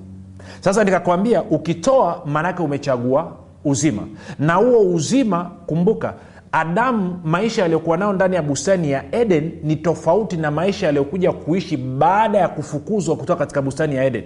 Sasa 0.59 0.83
nikakwambia 0.83 1.43
ukitoa 1.43 2.21
maanaake 2.25 2.63
umechagua 2.63 3.31
uzima. 3.65 4.01
Na 4.39 4.53
huo 4.55 4.79
uzima 4.93 5.51
kumbuka 5.65 6.13
adamu 6.51 7.19
maisha 7.23 7.61
yaliyokuwa 7.61 7.97
nayo 7.97 8.13
ndani 8.13 8.35
ya 8.35 8.41
bustani 8.41 8.91
ya 8.91 9.15
eden 9.15 9.51
ni 9.63 9.75
tofauti 9.75 10.37
na 10.37 10.51
maisha 10.51 10.85
yaliyokuja 10.85 11.31
kuishi 11.31 11.77
baada 11.77 12.37
ya 12.37 12.47
kufukuzwa 12.47 13.15
kutoka 13.15 13.39
katika 13.39 13.61
bustani 13.61 13.95
ya 13.95 14.03
eden. 14.05 14.23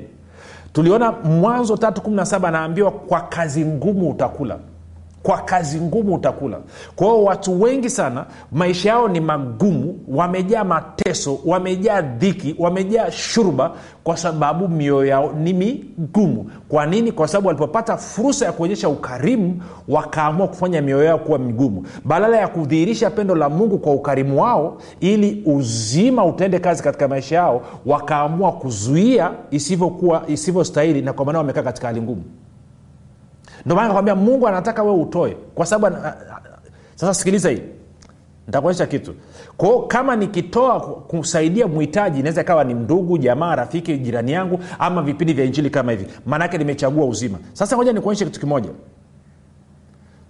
Tuliona 0.73 1.11
mwanzo 1.11 1.73
317 1.75 2.47
anaambiwa 2.47 2.91
kwa 2.91 3.21
kazi 3.21 3.65
ngumu 3.65 4.09
utakula 4.09 4.57
kwa 5.23 5.37
kazi 5.37 5.81
ngumu 5.81 6.15
utakula. 6.15 6.59
Kwa 6.95 7.07
hiyo 7.07 7.23
watu 7.23 7.61
wengi 7.61 7.89
sana 7.89 8.25
maisha 8.51 8.89
yao 8.89 9.07
ni 9.07 9.19
magumu 9.19 9.99
wamejaa 10.07 10.63
mateso 10.63 11.39
wamejaa 11.45 12.01
dhiki 12.01 12.55
wamejaa 12.59 13.11
shurba 13.11 13.71
kwa 14.03 14.17
sababu 14.17 14.67
mioyo 14.67 15.05
yao 15.05 15.33
ni 15.33 15.53
migumu. 15.53 16.51
Kwa 16.69 16.85
nini? 16.85 17.11
Kwa 17.11 17.27
sababu 17.27 17.47
walipopata 17.47 17.97
fursa 17.97 18.45
ya 18.45 18.51
kuonyesha 18.51 18.89
ukarimu 18.89 19.61
wakaamua 19.87 20.47
kufanya 20.47 20.81
mioyo 20.81 21.03
yao 21.03 21.17
kuwa 21.17 21.39
migumu. 21.39 21.85
Badala 22.05 22.37
ya 22.37 22.47
kudhihirisha 22.47 23.09
pendo 23.09 23.35
la 23.35 23.49
mungu 23.49 23.77
kwa 23.77 23.93
ukarimu 23.93 24.41
wao 24.41 24.77
ili 24.99 25.43
uzima 25.45 26.25
utende 26.25 26.59
kazi 26.59 26.83
katika 26.83 27.07
maisha 27.07 27.35
yao 27.35 27.61
wakaamua 27.85 28.51
kuzuia 28.51 29.31
isivyostahili 30.27 31.01
na 31.01 31.13
kwa 31.13 31.25
maana 31.25 31.37
wamekaa 31.37 31.63
katika 31.63 31.87
hali 31.87 32.01
ngumu 32.01 32.23
ndio 33.65 33.75
maana 33.75 33.87
nakwambia 33.87 34.15
mungu 34.15 34.47
anataka 34.47 34.83
wewe 34.83 34.97
utoe. 35.01 35.37
Kwa 35.55 35.65
sababu 35.65 35.97
sasa 36.95 37.13
sikiliza 37.13 37.49
hii. 37.49 37.61
Nitakuonyesha 38.47 38.85
kitu. 38.85 39.13
Kwao 39.57 39.81
kama 39.81 40.15
nikitoa 40.15 40.79
kusaidia 40.81 41.67
mhitaji 41.67 42.19
inaweza 42.19 42.41
ikawa 42.41 42.63
ni 42.63 42.73
ndugu 42.73 43.17
jamaa 43.17 43.55
rafiki 43.55 43.97
jirani 43.97 44.31
yangu 44.31 44.59
ama 44.79 45.01
vipindi 45.01 45.33
vya 45.33 45.45
injili 45.45 45.69
kama 45.69 45.91
hivi. 45.91 46.07
Maanaake 46.25 46.57
nimechagua 46.57 47.05
uzima. 47.05 47.37
Sasa 47.53 47.75
ngoja 47.75 47.93
nikuonyeshe 47.93 48.25
kitu 48.25 48.39
kimoja 48.39 48.69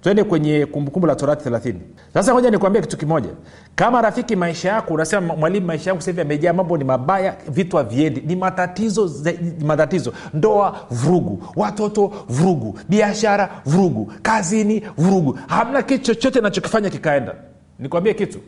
twende 0.03 0.23
kwenye 0.23 0.65
kumbukumbu 0.65 1.07
la 1.07 1.15
torati 1.15 1.49
30 1.49 1.75
sasa 2.13 2.33
moja 2.33 2.51
nikuambia 2.51 2.81
kitu 2.81 2.97
kimoja. 2.97 3.29
Kama 3.75 4.01
rafiki 4.01 4.35
maisha 4.35 4.69
yako 4.69 4.93
unasema 4.93 5.35
mwalimu 5.35 5.67
maisha 5.67 5.89
yangu 5.89 6.01
sahivi 6.01 6.21
amejaa 6.21 6.53
mambo 6.53 6.77
ni 6.77 6.83
mabaya 6.83 7.35
vitu 7.49 7.77
haviendi. 7.77 8.21
Ni 8.21 8.35
matatizo 8.35 9.11
ni 9.59 9.65
matatizo. 9.65 10.13
Ndoa 10.33 10.85
vurugu. 10.91 11.43
Watoto 11.55 12.07
vurugu. 12.29 12.79
Biashara 12.89 13.61
vurugu. 13.65 14.13
Kazini 14.21 14.79
vurugu. 14.97 15.39
Hamna 15.47 15.81
kitu 15.83 16.03
chochote 16.03 16.41
nachokifanya 16.41 16.89
kikaenda. 16.89 17.35
Nikwambie 17.79 18.13
kitu. 18.13 18.39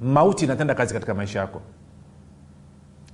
Mauti 0.00 0.44
inatenda 0.44 0.74
kazi 0.74 0.94
katika 0.94 1.14
maisha 1.14 1.38
yako. 1.38 1.60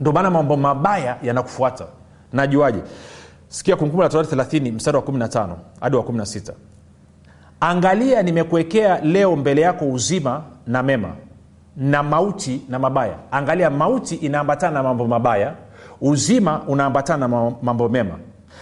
Ndio 0.00 0.12
maana 0.12 0.30
mambo 0.30 0.56
mabaya 0.56 1.16
yanakufuata. 1.22 1.86
Najuaje? 2.32 2.80
Sikia 3.48 3.76
kumbukumbu 3.76 4.02
la 4.02 4.08
torati 4.08 4.34
30 4.36 4.72
mstari 4.72 4.96
wa 4.96 5.02
15 5.02 5.56
hadi 5.80 5.96
wa 5.96 6.02
16 6.02 6.52
angalia 7.62 8.22
nimekuwekea 8.22 9.00
leo 9.00 9.36
mbele 9.36 9.60
yako 9.60 9.84
uzima 9.84 10.42
na 10.66 10.82
mema 10.82 11.08
na 11.76 12.02
mauti 12.02 12.62
na 12.68 12.78
mabaya. 12.78 13.14
Angalia 13.30 13.70
mauti 13.70 14.14
inaambatana 14.14 14.72
na 14.72 14.82
mambo 14.82 15.06
mabaya 15.06 15.54
uzima 16.00 16.62
unaambatana 16.68 17.28
na 17.28 17.52
mambo 17.62 17.88
mema. 17.88 18.14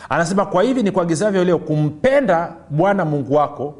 Anasema 0.08 0.46
kwa 0.46 0.62
hivi 0.62 0.82
ni 0.82 0.90
kuagizavyo 0.90 1.44
leo 1.44 1.58
kumpenda 1.58 2.52
bwana 2.70 3.04
mungu 3.04 3.34
wako 3.34 3.74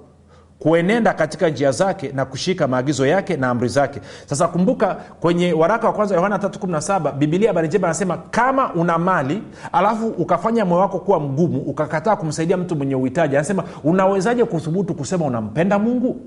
kuenenda 0.61 1.13
katika 1.15 1.49
njia 1.49 1.73
zake 1.73 2.13
na 2.15 2.25
kushika 2.25 2.69
maagizo 2.69 3.07
yake 3.07 3.37
na 3.37 3.51
amri 3.51 3.69
zake. 3.69 4.01
Sasa 4.27 4.49
kumbuka 4.49 4.95
kwenye 4.95 5.53
waraka 5.53 5.87
wa 5.87 5.93
kwanza 5.93 6.15
yohana 6.15 6.37
317 6.37 7.13
bibilia 7.13 7.49
habari 7.49 7.77
anasema 7.77 8.17
kama 8.17 8.75
una 8.75 8.99
mali 8.99 9.43
alafu 9.73 10.07
ukafanya 10.09 10.65
moyo 10.65 10.81
wako 10.81 10.99
kuwa 10.99 11.21
mgumu 11.21 11.61
ukakataa 11.61 12.17
kumsaidia 12.17 12.57
mtu 12.57 12.77
mwenye 12.77 12.95
uhitaji. 12.95 13.37
Anasema 13.37 13.65
unawezaje 13.85 14.45
kuthubutu 14.45 14.95
kusema 14.95 15.25
unampenda 15.25 15.79
mungu? 15.79 16.21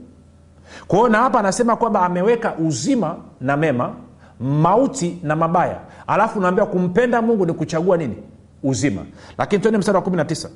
Kwa 0.88 0.98
hiyo 1.00 1.10
na 1.10 1.18
hapa 1.18 1.40
anasema 1.40 1.76
kwamba 1.76 2.02
ameweka 2.06 2.54
uzima 2.56 3.16
na 3.42 3.58
mema 3.58 3.94
mauti 4.40 5.20
na 5.24 5.36
mabaya. 5.36 5.78
Alafu 6.08 6.40
unaambia 6.40 6.66
kumpenda 6.66 7.22
mungu 7.22 7.46
ni 7.46 7.54
kuchagua 7.54 7.98
nini? 7.98 8.16
Uzima. 8.64 9.02
Lakini 9.38 9.62
tuende 9.62 9.78
mstari 9.78 9.98
wa 9.98 10.04
19 10.04 10.48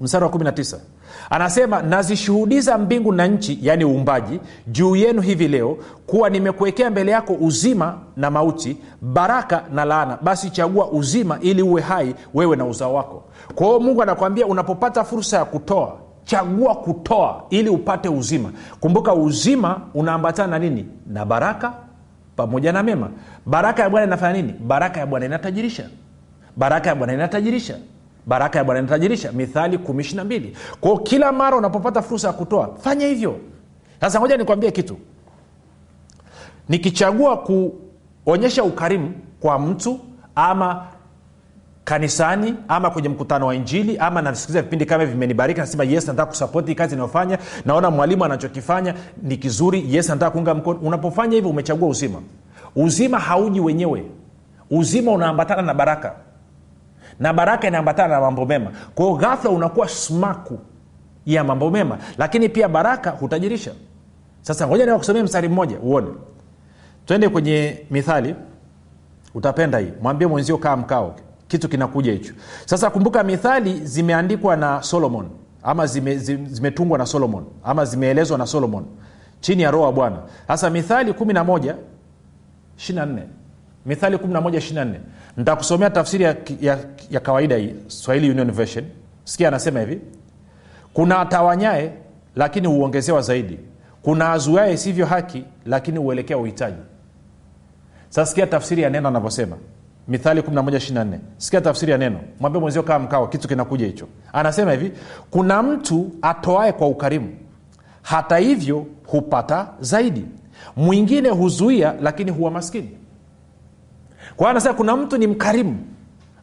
mstari 0.00 0.24
wa 0.24 0.30
19 0.30 0.76
anasema 1.30 1.82
nazishuhudiza 1.82 2.78
mbingu 2.78 3.12
na 3.12 3.26
nchi 3.26 3.58
yaani 3.62 3.84
uumbaji 3.84 4.40
juu 4.66 4.96
yenu 4.96 5.20
hivi 5.22 5.48
leo 5.48 5.76
kuwa 6.06 6.30
nimekuwekea 6.30 6.90
mbele 6.90 7.12
yako 7.12 7.32
uzima 7.40 7.98
na 8.16 8.30
mauti 8.30 8.76
baraka 9.02 9.62
na 9.72 9.84
laana. 9.84 10.18
Basi 10.22 10.50
chagua 10.50 10.90
uzima 10.90 11.38
ili 11.40 11.62
uwe 11.62 11.80
hai 11.82 12.14
wewe 12.34 12.56
na 12.56 12.64
uzao 12.64 12.94
wako. 12.94 13.22
Kwa 13.54 13.66
hiyo 13.66 13.80
mungu 13.80 14.02
anakwambia 14.02 14.46
unapopata 14.46 15.04
fursa 15.04 15.36
ya 15.36 15.44
kutoa 15.44 15.96
chagua 16.24 16.74
kutoa 16.74 17.42
ili 17.50 17.68
upate 17.68 18.08
uzima. 18.08 18.50
Kumbuka 18.80 19.14
uzima 19.14 19.80
unaambatana 19.94 20.50
na 20.50 20.58
nini? 20.58 20.86
Na 21.06 21.24
baraka 21.24 21.72
pamoja 22.36 22.72
na 22.72 22.82
mema. 22.82 23.10
Baraka 23.46 23.82
ya 23.82 23.90
bwana 23.90 24.06
inafanya 24.06 24.32
nini? 24.42 24.52
Baraka 24.52 25.00
ya 25.00 25.06
bwana 25.06 25.26
inatajirisha. 25.26 25.88
Baraka 26.56 26.88
ya 26.88 26.94
bwana 26.94 27.12
inatajirisha 27.14 27.76
baraka 28.26 28.58
ya 28.58 28.64
bwana 28.64 28.80
inatajirisha 28.80 29.32
mithali 29.32 29.76
12 29.76 30.42
kwao 30.80 30.98
kila 30.98 31.32
mara 31.32 31.56
unapopata 31.56 32.02
fursa 32.02 32.26
ya 32.26 32.32
kutoa 32.32 32.74
fanya 32.80 33.06
hivyo. 33.06 33.36
Sasa 34.00 34.20
moja 34.20 34.36
nikwambie 34.36 34.70
kitu. 34.70 34.96
Nikichagua 36.68 37.36
kuonyesha 38.24 38.64
ukarimu 38.64 39.12
kwa 39.40 39.58
mtu 39.58 40.00
ama 40.34 40.86
kanisani 41.84 42.54
ama 42.68 42.90
kwenye 42.90 43.08
mkutano 43.08 43.46
wa 43.46 43.54
injili 43.54 43.98
ama 43.98 44.22
nasikiliza 44.22 44.62
vipindi 44.62 44.86
kama 44.86 45.06
vimenibariki 45.06 45.60
nasema 45.60 45.84
yes 45.84 46.06
nataka 46.06 46.26
kusapoti 46.26 46.74
kazi 46.74 46.94
inayofanya 46.94 47.38
naona 47.64 47.90
mwalimu 47.90 48.24
anachokifanya 48.24 48.94
ni 49.22 49.36
kizuri. 49.36 49.84
Yes 49.94 50.08
nataka 50.08 50.30
kuunga 50.30 50.54
mkono. 50.54 50.78
Unapofanya 50.80 51.34
hivyo 51.34 51.50
umechagua 51.50 51.88
uzima. 51.88 52.20
Uzima 52.76 53.18
hauji 53.18 53.60
wenyewe. 53.60 54.04
Uzima 54.70 55.12
unaambatana 55.12 55.62
na 55.62 55.74
baraka 55.74 56.12
na 57.20 57.32
baraka 57.32 57.68
inaambatana 57.68 58.14
na 58.14 58.20
mambo 58.20 58.46
mema. 58.46 58.70
Kwao 58.94 59.14
ghafla 59.16 59.50
unakuwa 59.50 59.88
smaku 59.88 60.58
ya 61.26 61.44
mambo 61.44 61.70
mema. 61.70 61.98
Lakini 62.18 62.48
pia 62.48 62.68
baraka 62.68 63.10
hutajirisha. 63.10 63.72
Sasa 64.42 64.66
ngoja 64.66 64.84
niwakusomea 64.84 65.24
mstari 65.24 65.48
mmoja 65.48 65.78
uone. 65.78 66.08
Twende 67.06 67.28
kwenye 67.28 67.78
mithali. 67.90 68.34
Utapenda 69.34 69.78
hii. 69.78 69.92
Mwambie 70.02 70.26
mwenzio 70.28 70.58
kaa 70.58 70.76
mkao. 70.76 71.14
Kitu 71.48 71.68
kinakuja 71.68 72.12
hicho. 72.12 72.34
Sasa 72.66 72.90
kumbuka 72.90 73.22
mithali 73.22 73.80
zimeandikwa 73.86 74.56
na 74.56 74.82
solomon. 74.82 75.26
Ama 75.62 75.86
zimetungwa 75.86 76.98
zime, 76.98 76.98
na 76.98 77.06
solomon. 77.06 77.44
Ama 77.64 77.84
zimeelezwa 77.84 78.38
na 78.38 78.46
solomon. 78.46 78.84
Chini 79.40 79.62
ya 79.62 79.70
roho 79.70 79.84
wa 79.84 79.92
bwana. 79.92 80.16
Sasa 80.46 80.70
mithali 80.70 81.12
11 81.12 81.74
24 82.76 83.22
mithali 83.86 84.16
11 84.16 84.40
24 84.40 84.94
nitakusomea 85.36 85.90
tafsiri 85.90 86.24
ya, 86.24 86.36
ya, 86.60 86.78
ya 87.10 87.20
kawaida 87.20 87.56
hii 87.56 87.74
swahili 87.86 88.30
union 88.30 88.52
version. 88.52 88.84
Sikia 89.24 89.48
anasema 89.48 89.80
hivi. 89.80 90.00
Kuna 90.92 91.18
atawanyae 91.20 91.92
lakini 92.36 92.66
huongezewa 92.68 93.20
zaidi. 93.22 93.58
Kuna 94.02 94.32
azuae 94.32 94.72
isivyo 94.72 95.06
haki 95.06 95.44
lakini 95.66 95.98
huelekea 95.98 96.38
uhitaji. 96.38 96.76
Sasa 98.08 98.26
sikia 98.26 98.46
tafsiri 98.46 98.82
ya 98.82 98.90
neno 98.90 99.08
anavyosema. 99.08 99.56
Mithali 100.08 100.40
1124 100.40 101.18
sikia 101.36 101.60
tafsiri 101.60 101.92
ya 101.92 101.98
neno. 101.98 102.20
Mwambie 102.40 102.60
mwenzio 102.60 102.82
kaa 102.82 102.98
mkao 102.98 103.26
kitu 103.26 103.48
kinakuja 103.48 103.86
hicho. 103.86 104.06
Anasema 104.32 104.72
hivi. 104.72 104.92
Kuna 105.30 105.62
mtu 105.62 106.10
atoae 106.22 106.72
kwa 106.72 106.88
ukarimu. 106.88 107.28
Hata 108.02 108.36
hivyo 108.38 108.86
hupata 109.06 109.68
zaidi. 109.80 110.24
Mwingine 110.76 111.28
huzuia 111.28 111.94
lakini 112.00 112.30
huwa 112.30 112.50
maskini 112.50 112.90
kwa 114.36 114.50
anasema 114.50 114.74
kuna 114.74 114.96
mtu 114.96 115.16
ni 115.18 115.26
mkarimu. 115.26 115.78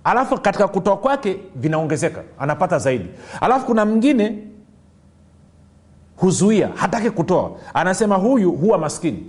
Alafu 0.03 0.41
katika 0.41 0.67
kutoa 0.67 0.97
kwake 0.97 1.37
vinaongezeka 1.55 2.23
anapata 2.39 2.79
zaidi. 2.79 3.05
Alafu 3.41 3.65
kuna 3.65 3.85
mwingine 3.85 4.37
huzuia 6.15 6.69
hataki 6.75 7.09
kutoa. 7.09 7.51
Anasema 7.73 8.15
huyu 8.15 8.51
huwa 8.51 8.77
maskini. 8.77 9.25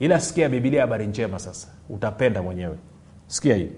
Ila 0.00 0.20
sikia 0.20 0.48
bibilia 0.48 0.80
habari 0.80 1.06
njema 1.06 1.38
sasa. 1.38 1.68
Utapenda 1.90 2.42
mwenyewe. 2.42 2.76
Sikia 3.26 3.56
hii. 3.56 3.70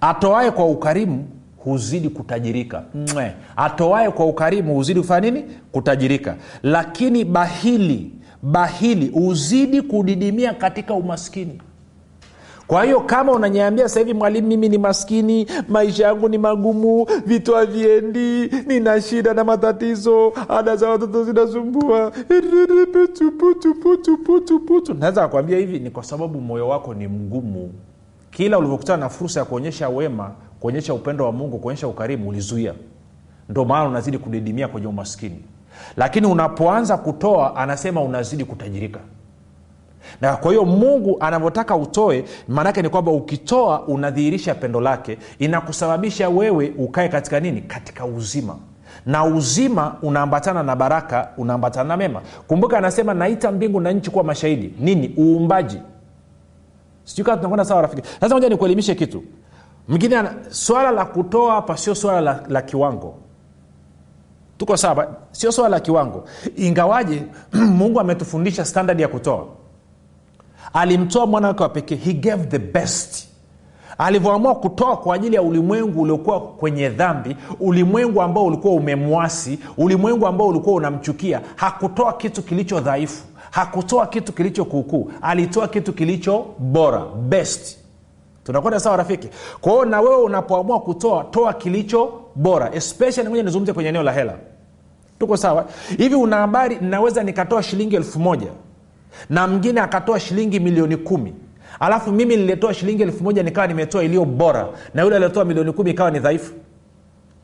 Atoae 0.00 0.50
kwa 0.50 0.66
ukarimu 0.66 1.28
huzidi 1.56 2.08
kutajirika. 2.08 2.82
Mwe. 3.14 3.34
atoae 3.56 4.10
kwa 4.10 4.26
ukarimu 4.26 4.74
huzidi 4.74 5.00
kufanya 5.00 5.30
nini? 5.30 5.44
Kutajirika. 5.72 6.36
Lakini 6.62 7.24
bahili 7.24 8.12
bahili 8.42 9.08
huzidi 9.08 9.82
kudidimia 9.82 10.54
katika 10.54 10.94
umaskini 10.94 11.60
kwa 12.66 12.84
hiyo 12.84 13.00
kama 13.00 13.32
unanyambia 13.32 13.88
sasa 13.88 14.00
hivi 14.00 14.14
mwalimu 14.14 14.48
mimi 14.48 14.68
ni 14.68 14.78
maskini 14.78 15.46
maisha 15.68 16.04
yangu 16.06 16.28
ni 16.28 16.38
magumu 16.38 17.06
vitu 17.26 17.54
haviendi 17.54 18.46
nina 18.66 19.00
shida 19.00 19.34
na 19.34 19.44
matatizo 19.44 20.32
ada 20.48 20.76
za 20.76 20.88
watoto 20.88 21.24
zinasumbua. 21.24 22.12
Naweza 24.98 25.20
kakwambia 25.20 25.58
hivi 25.58 25.78
ni 25.78 25.90
kwa 25.90 26.02
sababu 26.04 26.40
moyo 26.40 26.68
wako 26.68 26.94
ni 26.94 27.08
mgumu. 27.08 27.72
Kila 28.30 28.58
ulivyokutana 28.58 28.96
na 28.96 29.08
fursa 29.08 29.40
ya 29.40 29.46
kuonyesha 29.46 29.88
wema 29.88 30.30
kuonyesha 30.60 30.94
upendo 30.94 31.24
wa 31.24 31.32
mungu 31.32 31.58
kuonyesha 31.58 31.88
ukarimu 31.88 32.28
ulizuia. 32.28 32.74
Ndo 33.48 33.64
maana 33.64 33.88
unazidi 33.88 34.18
kudidimia 34.18 34.68
kwenye 34.68 34.86
umaskini. 34.86 35.44
Lakini 35.96 36.26
unapoanza 36.26 36.96
kutoa 36.96 37.56
anasema 37.56 38.02
unazidi 38.02 38.44
kutajirika 38.44 39.00
na 40.20 40.36
kwa 40.36 40.50
hiyo 40.50 40.64
mungu 40.64 41.16
anavyotaka 41.20 41.76
utoe 41.76 42.24
maanake 42.48 42.82
ni 42.82 42.88
kwamba 42.88 43.12
ukitoa 43.12 43.82
unadhihirisha 43.86 44.54
pendo 44.54 44.80
lake 44.80 45.18
inakusababisha 45.38 46.28
wewe 46.28 46.72
ukae 46.78 47.08
katika 47.08 47.40
nini? 47.40 47.60
Katika 47.60 48.04
uzima. 48.04 48.56
Na 49.06 49.24
uzima 49.24 49.96
unaambatana 50.02 50.62
na 50.62 50.76
baraka 50.76 51.28
unaambatana 51.36 51.88
na 51.88 51.96
mema. 51.96 52.22
Kumbuka 52.46 52.78
anasema 52.78 53.14
naita 53.14 53.52
mbingu 53.52 53.80
na 53.80 53.92
nchi 53.92 54.10
kuwa 54.10 54.24
mashahidi. 54.24 54.74
Nini? 54.78 55.14
Uumbaji. 55.18 55.78
Sijui 57.04 57.24
kaa 57.24 57.36
tunakwenda 57.36 57.64
sawa 57.64 57.82
rafiki. 57.82 58.02
Sasa 58.20 58.34
moja 58.34 58.48
nikuelimishe 58.48 58.94
kitu. 58.94 59.22
Mwingine 59.88 60.22
swala 60.50 60.90
la 60.90 61.04
kutoa 61.04 61.54
hapa 61.54 61.76
sio 61.76 61.94
swala 61.94 62.20
la, 62.20 62.40
la 62.48 62.62
kiwango. 62.62 63.14
Tuko 64.58 64.76
sawa? 64.76 65.16
Sio 65.30 65.52
swala 65.52 65.68
la 65.68 65.80
kiwango. 65.80 66.24
Ingawaje 66.56 67.22
mungu 67.78 68.00
ametufundisha 68.00 68.64
standadi 68.64 69.02
ya 69.02 69.08
kutoa 69.08 69.46
alimtoa 70.74 71.26
mwana 71.26 71.48
wake 71.48 71.62
wa 71.62 71.68
pekee. 71.68 71.96
He 71.96 72.12
gave 72.12 72.44
the 72.44 72.58
best. 72.58 73.28
Alivyoamua 73.98 74.54
kutoa 74.54 74.96
kwa 74.96 75.14
ajili 75.14 75.36
ya 75.36 75.42
ulimwengu 75.42 76.02
uliokuwa 76.02 76.40
kwenye 76.40 76.88
dhambi 76.88 77.36
ulimwengu 77.60 78.22
ambao 78.22 78.44
ulikuwa 78.44 78.74
umemwasi 78.74 79.58
ulimwengu 79.76 80.26
ambao 80.26 80.48
ulikuwa 80.48 80.76
unamchukia 80.76 81.40
hakutoa 81.56 82.12
kitu 82.12 82.42
kilicho 82.42 82.80
dhaifu 82.80 83.24
hakutoa 83.50 84.06
kitu 84.06 84.32
kilicho 84.32 84.64
kuukuu. 84.64 85.10
Alitoa 85.22 85.68
kitu 85.68 85.92
kilicho 85.92 86.46
bora 86.58 87.02
best. 87.28 87.78
Tunakwenda 88.44 88.80
sawa 88.80 88.96
rafiki? 88.96 89.28
Kwa 89.60 89.86
na 89.86 90.00
wewe 90.00 90.16
unapoamua 90.22 90.80
kutoa 90.80 91.24
toa 91.24 91.52
kilicho 91.52 92.12
bora. 92.34 92.74
Especially 92.74 93.28
moja 93.28 93.42
nizungumze 93.42 93.72
kwenye 93.72 93.88
eneo 93.88 94.02
la 94.02 94.12
hela. 94.12 94.34
Tuko 95.18 95.36
sawa? 95.36 95.64
Hivi 95.98 96.14
una 96.14 96.36
habari 96.36 96.78
naweza 96.80 97.22
nikatoa 97.22 97.62
shilingi 97.62 97.96
elfu 97.96 98.18
moja 98.20 98.48
na 99.30 99.46
mwingine 99.46 99.80
akatoa 99.80 100.20
shilingi 100.20 100.60
milioni 100.60 100.96
kumi. 100.96 101.34
Alafu 101.80 102.12
mimi 102.12 102.36
nilitoa 102.36 102.74
shilingi 102.74 103.02
elfu 103.02 103.24
moja 103.24 103.42
nikawa 103.42 103.66
nimetoa 103.66 104.04
iliyo 104.04 104.24
bora. 104.24 104.68
Na 104.94 105.02
yule 105.02 105.16
aliotoa 105.16 105.44
milioni 105.44 105.72
kumi 105.72 105.90
ikawa 105.90 106.10
ni 106.10 106.18
dhaifu. 106.18 106.54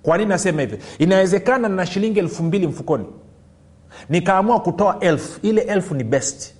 Kwa 0.03 0.19
nini 0.19 0.29
nasema 0.29 0.61
hivi? 0.61 0.79
Inawezekana 0.99 1.69
na 1.69 1.87
shilingi 1.87 2.19
elfu 2.19 2.43
mbili 2.43 2.67
mfukoni. 2.67 3.05
Nikaamua 4.09 4.61
kutoa 4.61 4.99
elfu. 5.01 5.41
Ile 5.47 5.61
elfu 5.61 5.95
ni 5.95 6.05
best. 6.05 6.55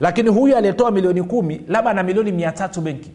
Lakini 0.00 0.28
huyu 0.30 0.56
aliyetoa 0.56 0.90
milioni 0.90 1.22
kumi 1.22 1.60
labda 1.68 1.92
na 1.92 2.02
milioni 2.02 2.32
mia 2.32 2.52
tatu 2.52 2.80
benki. 2.80 3.10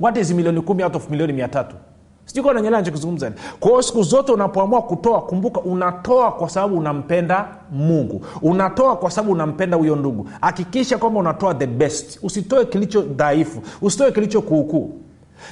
What 0.00 0.16
is 0.16 0.30
milioni 0.30 0.60
kumi 0.60 0.82
out 0.82 0.96
of 0.96 1.10
milioni 1.10 1.32
mia 1.32 1.48
tatu 1.48 1.76
sijui 2.24 2.42
kama 2.42 2.54
nanyelea 2.54 2.78
nichokizungumza 2.80 3.32
kwa 3.60 3.70
hiyo 3.70 3.82
siku 3.82 4.02
zote 4.02 4.32
unapoamua 4.32 4.82
kutoa 4.82 5.20
kumbuka 5.22 5.60
unatoa 5.60 6.32
kwa 6.32 6.48
sababu 6.48 6.78
unampenda 6.78 7.48
mungu. 7.70 8.26
Unatoa 8.42 8.96
kwa 8.96 9.10
sababu 9.10 9.32
unampenda 9.32 9.76
huyo 9.76 9.96
ndugu. 9.96 10.28
Hakikisha 10.40 10.98
kwamba 10.98 11.20
unatoa 11.20 11.54
the 11.54 11.66
best. 11.66 12.18
Usitoe 12.22 12.64
kilicho 12.64 13.02
dhaifu. 13.02 13.62
Usitoe 13.82 14.12
kilicho 14.12 14.42
kuukuu. 14.42 15.00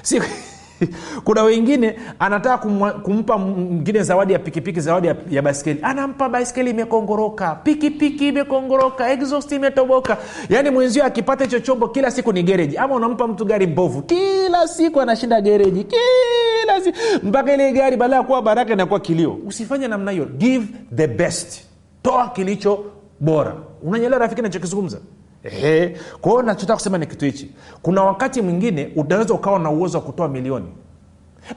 Si 0.02 0.22
kuna 1.24 1.42
wengine 1.42 1.96
anataka 2.18 2.58
kumpa 3.02 3.38
mwingine 3.38 4.02
zawadi 4.02 4.32
ya 4.32 4.38
pikipiki 4.38 4.80
zawadi 4.80 5.06
ya, 5.06 5.16
ya 5.30 5.42
baskeli 5.42 5.80
anampa 5.82 6.28
baskeli 6.28 6.70
imekongoroka. 6.70 7.54
Pikipiki 7.54 8.28
imekongoroka 8.28 9.10
exhaust 9.12 9.52
imetoboka. 9.52 10.16
Yaani 10.48 10.70
mwenzio 10.70 11.04
akipata 11.04 11.44
hicho 11.44 11.60
chombo 11.60 11.88
kila 11.88 12.10
siku 12.10 12.32
ni 12.32 12.42
gereji. 12.42 12.76
Ama 12.76 12.94
unampa 12.94 13.26
mtu 13.28 13.44
gari 13.44 13.66
mbovu 13.66 14.02
kila 14.02 14.68
siku 14.68 15.00
anashinda 15.00 15.40
gereji. 15.40 15.84
Kila 15.84 16.80
siku 16.84 16.98
mpaka 17.26 17.54
ile 17.54 17.72
gari 17.72 17.96
baada 17.96 18.16
ya 18.16 18.22
kuwa 18.22 18.42
baraka 18.42 18.72
inakuwa 18.72 19.00
kilio. 19.00 19.38
Usifanye 19.46 19.88
namna 19.88 20.10
hiyo. 20.10 20.24
Give 20.24 20.66
the 20.96 21.06
best. 21.06 21.62
Toa 22.02 22.28
kilicho 22.28 22.84
bora. 23.20 23.56
Unanyelewa 23.82 24.18
rafiki 24.18 24.42
nachokizungumza 24.42 24.98
Ehe. 25.44 25.96
nachotaka 26.42 26.74
kusema 26.74 26.98
ni 26.98 27.06
kitu 27.06 27.24
hichi. 27.24 27.50
Kuna 27.82 28.02
wakati 28.02 28.42
mwingine 28.42 28.92
unaweza 28.96 29.34
ukawa 29.34 29.58
na 29.58 29.70
uwezo 29.70 29.98
wa 29.98 30.04
kutoa 30.04 30.28
milioni. 30.28 30.68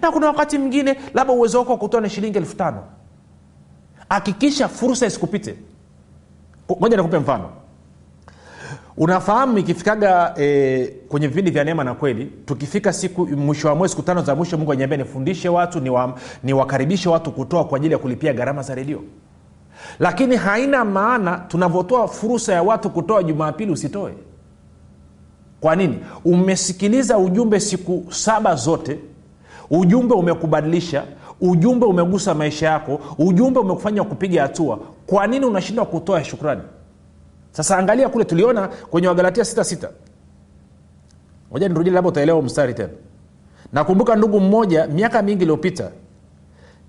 Na 0.02 0.12
kuna 0.12 0.28
wakati 0.28 0.58
mwingine 0.58 0.96
labda 1.14 1.34
uwezo 1.34 1.60
wako 1.60 1.72
wa 1.72 1.78
kutoa 1.78 2.02
ni 2.02 2.10
shilingi 2.10 2.38
elfu 2.38 2.56
tano. 2.56 2.84
Hakikisha 4.10 4.68
fursa 4.68 5.06
isikupite. 5.06 5.56
Moja 6.80 6.98
nikupe 6.98 7.18
mfano. 7.20 7.50
Unafahamu 8.98 9.58
ikifikaga 9.58 10.34
e, 10.40 10.86
kwenye 11.10 11.28
vipindi 11.28 11.52
vya 11.52 11.64
neema 11.64 11.84
na 11.84 11.94
kweli 11.94 12.26
tukifika 12.46 12.94
siku 12.94 13.26
mwisho 13.28 13.68
wa 13.68 13.76
mwezi 13.76 13.92
siku 13.92 14.04
tano 14.06 14.22
za 14.22 14.36
mwisho 14.36 14.58
mungu 14.58 14.72
anyambia 14.72 14.98
nifundishe 14.98 15.50
watu 15.50 15.80
niwakaribishe 16.44 17.10
ni 17.10 17.14
watu 17.14 17.32
kutoa 17.32 17.66
kwa 17.66 17.78
ajili 17.78 17.94
ya 17.94 18.00
kulipia 18.00 18.34
gharama 18.34 18.62
za 18.62 18.76
redio 18.76 19.02
lakini 20.00 20.36
haina 20.36 20.86
maana 20.86 21.38
tunavyotoa 21.38 22.08
fursa 22.08 22.54
ya 22.54 22.64
watu 22.64 22.90
kutoa 22.90 23.24
jumapili 23.24 23.72
usitoe. 23.72 24.14
Kwa 25.62 25.76
nini? 25.76 26.00
Umesikiliza 26.26 27.18
ujumbe 27.18 27.60
siku 27.60 28.06
saba 28.10 28.56
zote 28.56 29.00
ujumbe 29.70 30.14
umekubadilisha 30.16 31.04
ujumbe 31.42 31.86
umegusa 31.86 32.34
maisha 32.34 32.68
yako 32.70 33.00
ujumbe 33.18 33.60
umekufanya 33.60 34.04
kupiga 34.04 34.42
hatua. 34.42 34.80
Kwa 35.08 35.28
nini 35.28 35.46
unashindwa 35.46 35.86
kutoa 35.86 36.24
shukrani? 36.24 36.62
Sasa 37.52 37.78
angalia 37.78 38.10
kule 38.10 38.26
tuliona 38.26 38.68
kwenye 38.68 39.08
wagalatia 39.08 39.44
66 39.44 39.90
moja 41.52 41.68
nirudie 41.70 41.94
labda 41.94 42.10
utaelewa 42.10 42.42
mstari 42.42 42.74
tena. 42.74 42.90
Nakumbuka 43.74 44.16
ndugu 44.16 44.40
mmoja 44.40 44.88
miaka 44.88 45.22
mingi 45.22 45.42
iliyopita 45.42 45.92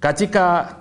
katika 0.00 0.74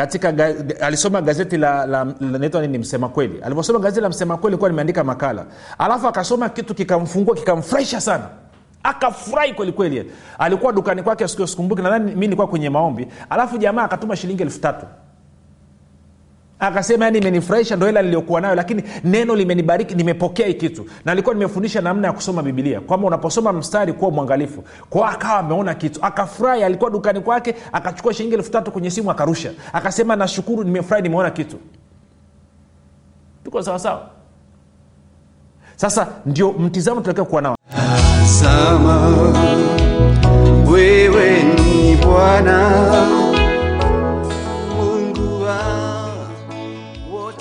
katika 0.00 0.32
ga, 0.32 0.54
alisoma 0.80 1.22
gazeti 1.22 1.56
la, 1.56 1.86
la, 1.86 2.04
la 2.20 2.38
naitwa 2.38 2.60
nini? 2.60 2.78
Msema 2.78 3.08
kweli. 3.08 3.40
Alivyosoma 3.42 3.78
gazeti 3.78 4.00
la 4.00 4.08
msema 4.08 4.36
kweli 4.36 4.56
kuwa 4.56 4.68
limeandika 4.70 5.04
makala. 5.04 5.46
Alafu 5.78 6.08
akasoma 6.08 6.48
kitu 6.48 6.74
kikamfungua 6.74 7.34
kikamfurahisha 7.34 8.00
sana. 8.00 8.24
Akafurahi 8.82 9.52
kwelikweli 9.54 10.10
alikuwa 10.38 10.72
dukani 10.72 11.02
kwake 11.02 11.28
siku 11.28 11.46
sikumbuki 11.46 11.82
nadhani 11.82 12.04
mi 12.14 12.20
nilikuwa 12.20 12.46
kwenye 12.46 12.70
maombi. 12.70 13.08
Alafu 13.30 13.58
jamaa 13.58 13.82
akatuma 13.84 14.16
shilingi 14.16 14.42
elfu 14.42 14.60
tatu 14.60 14.86
akasema 16.60 17.04
yani 17.04 17.18
imenifurahisha 17.18 17.76
ndo 17.76 17.86
hela 17.86 18.02
niliyokuwa 18.02 18.40
nayo 18.40 18.54
lakini 18.54 18.84
neno 19.04 19.34
limenibariki 19.36 19.94
nimepokea 19.94 20.46
hii 20.46 20.54
kitu. 20.54 20.86
Na 21.04 21.12
alikuwa 21.12 21.34
nimefundisha 21.34 21.80
namna 21.80 22.06
ya 22.06 22.12
kusoma 22.12 22.42
bibilia 22.42 22.80
kwamba 22.80 23.06
unaposoma 23.06 23.52
mstari 23.52 23.92
kuwa 23.92 24.10
mwangalifu. 24.10 24.64
Kwao 24.90 25.04
akawa 25.06 25.38
ameona 25.38 25.74
kitu. 25.74 26.00
Akafurahi 26.02 26.62
alikuwa 26.64 26.90
dukani 26.90 27.20
kwake 27.20 27.54
akachukua 27.72 28.14
shilingi 28.14 28.34
elfu 28.34 28.50
tatu 28.50 28.70
kwenye 28.72 28.90
simu 28.90 29.10
akarusha. 29.10 29.50
Akasema 29.72 30.16
nashukuru 30.16 30.64
nimefurahi 30.64 31.02
nimeona 31.02 31.30
kitu. 31.30 31.56
Tuko 33.44 33.62
sawasawa 33.62 34.06
sasa 35.76 36.06
ndio 36.26 36.52
mtizamo 36.52 37.00
tunatakiwa 37.00 37.26
kuwa 37.26 37.42
nao. 37.42 37.56
Sama, 38.26 38.96
wewe 40.72 41.42
ni 41.42 41.96
Bwana 41.96 43.19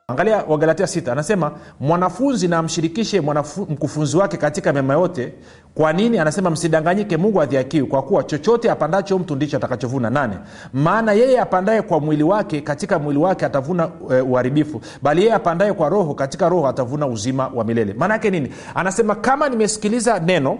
Angalia 0.09 0.45
wagalatia 0.49 0.87
6 0.87 1.13
anasema 1.13 1.53
mwanafunzi 1.81 2.49
na 2.49 2.59
amshirikishe 2.59 3.21
mwanafu, 3.21 3.67
mkufunzi 3.71 4.17
wake 4.17 4.37
katika 4.37 4.73
mema 4.73 4.95
yote 4.95 5.33
kwa 5.75 5.93
nini 5.93 6.19
anasema 6.19 6.51
msidanganyike 6.51 7.17
mungu 7.17 7.41
adhiakiwi 7.43 7.87
kwa 7.89 8.03
kuwa 8.03 8.23
chochote 8.25 8.71
apandacho 8.71 9.19
mtu 9.19 9.37
ndicho 9.37 9.57
atakachovuna. 9.57 10.11
Nane 10.11 10.35
maana 10.73 11.13
yeye 11.13 11.41
apandaye 11.41 11.83
kwa 11.83 12.01
mwili 12.01 12.23
wake 12.23 12.61
katika 12.61 12.99
mwili 12.99 13.19
wake 13.21 13.47
atavuna 13.47 13.91
e, 14.11 14.21
uharibifu. 14.21 14.81
Bali 15.03 15.21
yeye 15.23 15.35
apandaye 15.35 15.73
kwa 15.73 15.89
roho 15.89 16.15
katika 16.15 16.49
roho 16.49 16.69
atavuna 16.69 17.07
uzima 17.07 17.51
wa 17.55 17.65
milele. 17.65 17.95
Maana 17.99 18.15
yake 18.15 18.31
nini? 18.31 18.49
Anasema 18.75 19.15
kama 19.15 19.49
nimesikiliza 19.49 20.19
neno 20.21 20.59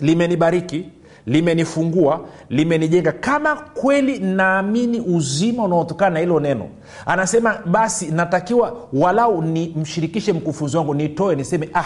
limenibariki 0.00 0.88
limenifungua 1.26 2.20
limenijenga 2.50 3.12
kama 3.12 3.56
kweli 3.56 4.18
naamini 4.18 5.00
uzima 5.00 5.64
unaotokana 5.64 6.10
na 6.10 6.20
hilo 6.20 6.40
neno 6.40 6.68
anasema 7.06 7.58
basi 7.66 8.06
natakiwa 8.10 8.76
walau 8.92 9.42
nimshirikishe 9.42 10.32
mkufunzi 10.32 10.76
wangu 10.76 10.94
nitoe 10.94 11.34
niseme 11.36 11.68
ah 11.74 11.84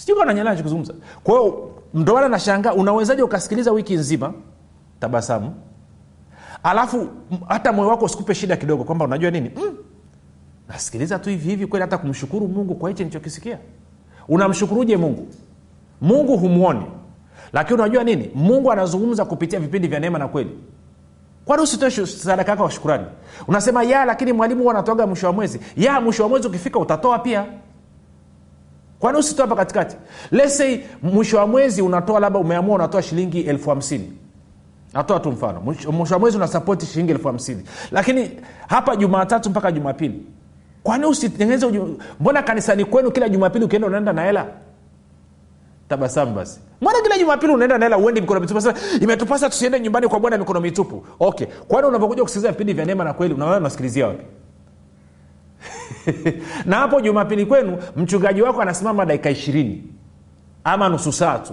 sijukananyelea 0.00 0.50
nachokizungumza 0.52 0.94
kwa 1.24 1.34
hiyo 1.34 3.24
ukasikiliza 3.24 3.72
wiki 3.72 3.94
nzima 3.94 4.32
tabasamu 5.00 5.54
alafu 6.62 7.08
hata 7.48 7.72
moyo 7.72 7.88
wako 7.88 8.04
usikupe 8.04 8.34
shida 8.34 8.56
kidogo 8.56 8.84
kwamba 8.84 9.04
unajua 9.04 9.30
nini? 9.30 9.50
Mm, 9.56 9.76
nasikiliza 10.68 11.18
tu 11.18 11.30
hivi 11.30 11.48
hivi 11.48 11.66
kweli 11.66 11.82
hata 11.82 11.98
kumshukuru 11.98 12.48
mungu 12.48 12.74
kwa 12.74 12.88
hichi 12.90 13.04
nichokisikia 13.04 13.58
unamshukuruje 14.28 14.96
mungu? 14.96 15.28
Mungu 16.00 16.36
humwoni 16.36 16.86
lakini 17.52 17.78
unajua 17.80 18.04
nini? 18.04 18.30
Mungu 18.34 18.72
anazungumza 18.72 19.24
kupitia 19.24 19.60
vipindi 19.60 19.88
vya 19.88 20.00
neema 20.00 20.18
na 20.18 20.28
kweli. 20.28 20.50
Kwani 21.44 21.62
usitoe 21.62 21.90
sadaka 22.06 22.50
yako 22.50 22.62
wa 22.62 22.70
shukurani 22.70 23.04
unasema 23.48 23.82
ya 23.82 24.04
lakini 24.04 24.32
mwalimu 24.32 24.60
huwa 24.60 24.74
anatoaga 24.74 25.06
mwisho 25.06 25.26
wa 25.26 25.32
mwezi. 25.32 25.60
Ya 25.76 26.00
mwisho 26.00 26.22
wa 26.22 26.28
mwezi 26.28 26.48
ukifika 26.48 26.78
utatoa 26.78 27.18
pia 27.18 27.46
kwani 29.00 29.18
usitoe 29.18 29.42
hapa 29.44 29.56
katikati? 29.56 29.96
Lesei 30.30 30.84
mwisho 31.02 31.36
wa 31.38 31.46
mwezi 31.46 31.82
unatoa 31.82 32.20
labda 32.20 32.38
umeamua 32.38 32.74
unatoa 32.74 33.02
shilingi 33.02 33.40
elfu 33.40 33.70
hamsini. 33.70 34.12
Natoa 34.92 35.20
tu 35.20 35.30
mfano. 35.32 35.60
Mwisho 35.60 36.14
wa 36.14 36.20
mwezi 36.20 36.36
unasapoti 36.36 36.86
shilingi 36.86 37.10
elfu 37.12 37.26
hamsini. 37.28 37.62
Lakini 37.90 38.30
hapa 38.68 38.96
jumatatu 38.96 39.50
mpaka 39.50 39.72
jumapili. 39.72 40.22
Kwani 40.82 41.06
usitengeneze 41.06 41.66
mbona 42.20 42.42
kanisani 42.42 42.84
kwenu 42.84 43.10
kila 43.10 43.28
jumapili 43.28 43.64
ukienda 43.64 43.88
unaenda 43.88 44.12
na 44.12 44.22
hela? 44.24 44.46
Tabasamu 45.88 46.34
basi. 46.34 46.60
Mbona 46.80 47.00
kila 47.02 47.18
jumapili 47.18 47.52
unaenda 47.52 47.78
naela 47.78 47.98
uendi 47.98 48.20
mikono 48.20 48.40
mitupu? 48.40 48.60
Sasa 48.60 48.80
imetupasa 49.00 49.50
tusiende 49.50 49.80
nyumbani 49.80 50.08
kwa 50.08 50.20
bwana 50.20 50.38
mikono 50.38 50.60
mitupu. 50.60 51.06
Okay. 51.20 51.46
Kwani 51.68 51.88
unapokuja 51.88 52.22
kusikiliza 52.22 52.52
vipindi 52.52 52.72
vya 52.72 52.84
neema 52.84 53.04
na 53.04 53.12
kweli 53.12 53.34
unasikilizia 53.34 54.06
wapi 54.06 54.24
na 56.66 56.76
hapo 56.76 57.00
jumapili 57.00 57.46
kwenu 57.46 57.78
mchungaji 57.96 58.42
wako 58.42 58.62
anasimama 58.62 59.06
dakika 59.06 59.30
ishirini 59.30 59.84
ama 60.64 60.88
nusu 60.88 61.12
saa 61.12 61.38
tu 61.38 61.52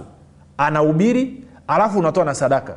anahubiri 0.58 1.44
alafu 1.66 1.98
unatoa 1.98 2.24
na 2.24 2.34
sadaka. 2.34 2.76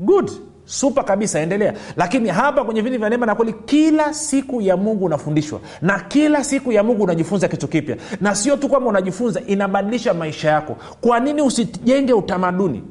Good. 0.00 0.30
Supa 0.64 1.02
kabisa 1.04 1.40
endelea. 1.40 1.74
Lakini 1.96 2.28
hapa 2.28 2.64
kwenye 2.64 2.80
vipindi 2.80 2.98
vya 2.98 3.08
neema 3.08 3.26
na 3.26 3.34
kweli 3.34 3.52
kila 3.64 4.14
siku 4.14 4.60
ya 4.60 4.76
mungu 4.76 5.04
unafundishwa. 5.04 5.60
Na 5.82 5.98
kila 6.00 6.44
siku 6.44 6.72
ya 6.72 6.82
mungu 6.82 7.02
unajifunza 7.02 7.48
kitu 7.48 7.68
kipya. 7.68 7.96
Na 8.20 8.34
sio 8.34 8.56
tu 8.56 8.68
kwamba 8.68 8.88
unajifunza 8.88 9.40
inabadilisha 9.46 10.14
maisha 10.14 10.50
yako. 10.50 10.76
Kwa 11.00 11.20
nini 11.20 11.42
usijenge 11.42 12.12
utamaduni 12.12 12.82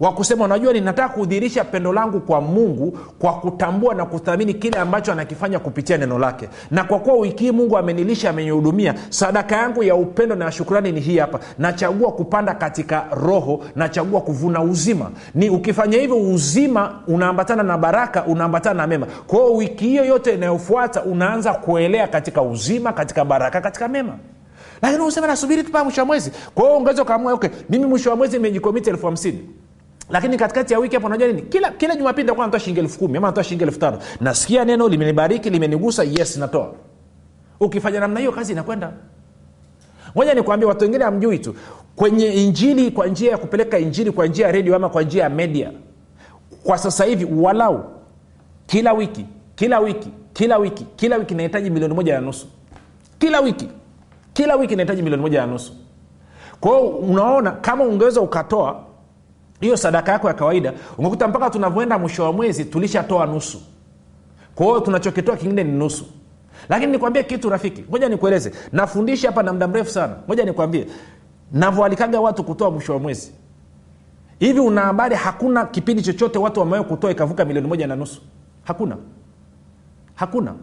wa 0.00 0.12
kusema 0.12 0.44
unajua 0.44 0.72
ninataka 0.72 1.08
kudhihirisha 1.08 1.64
pendo 1.64 1.92
langu 1.92 2.20
kwa 2.20 2.40
mungu 2.40 2.98
kwa 3.18 3.32
kutambua 3.34 3.94
na 3.94 4.04
kuthamini 4.06 4.54
kile 4.54 4.78
ambacho 4.78 5.12
anakifanya 5.12 5.58
kupitia 5.58 5.98
neno 5.98 6.18
lake. 6.18 6.48
Na 6.70 6.84
kwa 6.84 6.98
kuwa 6.98 7.16
wiki 7.16 7.44
hii 7.44 7.50
mungu 7.50 7.78
amenilisha 7.78 8.30
amenihudumia 8.30 8.94
sadaka 9.08 9.56
yangu 9.56 9.82
ya 9.82 9.94
upendo 9.94 10.34
na 10.34 10.52
shukrani 10.52 10.92
ni 10.92 11.00
hii 11.00 11.18
hapa. 11.18 11.38
Nachagua 11.58 12.12
kupanda 12.12 12.54
katika 12.54 13.04
roho 13.12 13.64
nachagua 13.76 14.20
kuvuna 14.20 14.62
uzima. 14.62 15.10
Ni 15.34 15.50
ukifanya 15.50 15.98
hivyo 15.98 16.16
uzima 16.20 16.98
unaambatana 17.06 17.62
na 17.62 17.78
baraka 17.78 18.24
unaambatana 18.24 18.74
na 18.74 18.86
mema. 18.86 19.06
Kwa 19.26 19.50
wiki 19.50 19.84
hiyo 19.84 20.04
yote 20.04 20.34
inayofuata 20.34 21.02
unaanza 21.02 21.52
kuelea 21.54 22.06
katika 22.08 22.42
uzima 22.42 22.92
katika 22.92 23.24
baraka 23.24 23.60
katika 23.60 23.88
mema. 23.88 24.12
Lakini 24.82 25.02
usema 25.04 25.26
nasubiri 25.26 25.62
tupaa 25.62 25.84
mwisho 25.84 26.00
wa 26.00 26.06
mwezi. 26.06 26.32
Kwa 26.54 26.64
hiyo 26.64 26.76
ungeweza 26.76 27.02
ukaamua 27.02 27.32
okay 27.32 27.50
mimi 27.70 27.86
mwisho 27.86 28.10
wa 28.10 28.16
mwezi 28.16 28.36
nimejikomiti 28.36 28.90
elfu 28.90 29.06
hamsini 29.06 29.48
lakini 30.12 30.36
katikati 30.36 30.72
ya 30.72 30.78
wiki 30.78 30.94
hapo 30.96 31.06
unajua 31.06 31.26
nini? 31.28 31.42
Kila 31.42 31.70
kila 31.70 31.96
jumapili 31.96 32.22
nitakuwa 32.22 32.46
natoa 32.46 32.60
shilingi 32.60 32.80
elfu 32.80 32.98
kumi 32.98 33.18
ama 33.18 33.26
natoa 33.28 33.44
shilingi 33.44 33.64
elfu 33.64 33.78
tano. 33.78 33.98
Nasikia 34.20 34.64
neno 34.64 34.88
limenibariki 34.88 35.50
limenigusa 35.50 36.04
yes 36.04 36.36
natoa. 36.36 36.72
Ukifanya 37.60 38.00
namna 38.00 38.20
hiyo 38.20 38.32
kazi 38.32 38.52
inakwenda. 38.52 38.92
Moja 40.14 40.34
nikuambia 40.34 40.68
watu 40.68 40.84
wengine 40.84 41.04
hamjui 41.04 41.38
tu. 41.38 41.54
Kwenye 41.96 42.26
injili 42.32 42.90
kwa 42.90 43.06
njia 43.06 43.30
ya 43.30 43.38
kupeleka 43.38 43.78
injili 43.78 44.10
kwa 44.10 44.26
njia 44.26 44.46
ya 44.46 44.52
redio 44.52 44.76
ama 44.76 44.88
kwa 44.88 45.02
njia 45.02 45.22
ya 45.22 45.28
media 45.30 45.72
kwa 46.64 46.78
sasa 46.78 47.04
hivi 47.04 47.24
walau 47.36 47.84
kila 48.66 48.92
wiki 48.92 49.26
kila 49.54 49.80
wiki 49.80 50.08
kila 50.32 50.58
wiki 50.58 50.86
kila 50.96 51.16
wiki 51.16 51.34
nahitaji 51.34 51.70
milioni 51.70 51.94
moja 51.94 52.14
na 52.14 52.20
nusu. 52.20 52.46
Kila 53.18 53.40
wiki 53.40 53.68
kila 54.32 54.56
wiki 54.56 54.76
nahitaji 54.76 55.02
milioni 55.02 55.22
moja 55.22 55.40
na 55.40 55.46
nusu. 55.46 55.72
Kwa 56.60 56.80
unaona 56.80 57.50
kama 57.50 57.84
ungeweza 57.84 58.20
ukatoa 58.20 58.91
hiyo 59.62 59.76
sadaka 59.76 60.12
yako 60.12 60.28
ya 60.28 60.34
kawaida 60.34 60.72
unakuta 60.98 61.28
mpaka 61.28 61.50
tunavyoenda 61.50 61.98
mwisho 61.98 62.24
wa 62.24 62.32
mwezi 62.32 62.64
tulishatoa 62.64 63.26
nusu. 63.26 63.62
Kwa 64.54 64.66
hiyo 64.66 64.80
tunachokitoa 64.80 65.36
kingine 65.36 65.64
ni 65.64 65.72
nusu. 65.72 66.04
Lakini 66.68 66.92
nikwambie 66.92 67.22
kitu 67.22 67.50
rafiki 67.50 67.84
moja 67.90 68.08
nikueleze. 68.08 68.52
Nafundisha 68.72 69.28
hapa 69.28 69.42
na 69.42 69.52
muda 69.52 69.68
mrefu 69.68 69.90
sana. 69.90 70.14
Moja 70.28 70.44
nikwambie. 70.44 70.86
Navyoalikaga 71.52 72.20
watu 72.20 72.44
kutoa 72.44 72.70
mwisho 72.70 72.92
wa 72.92 72.98
mwezi. 72.98 73.32
Hivi 74.38 74.60
una 74.60 74.80
habari 74.80 75.16
hakuna 75.16 75.64
kipindi 75.66 76.02
chochote 76.02 76.38
watu 76.38 76.60
wamewe 76.60 76.84
kutoa 76.84 77.10
ikavuka 77.10 77.44
milioni 77.44 77.68
moja 77.68 77.86
na 77.86 77.96
nusu? 77.96 78.20
Hakuna. 78.64 78.96
Hakuna 80.14 80.54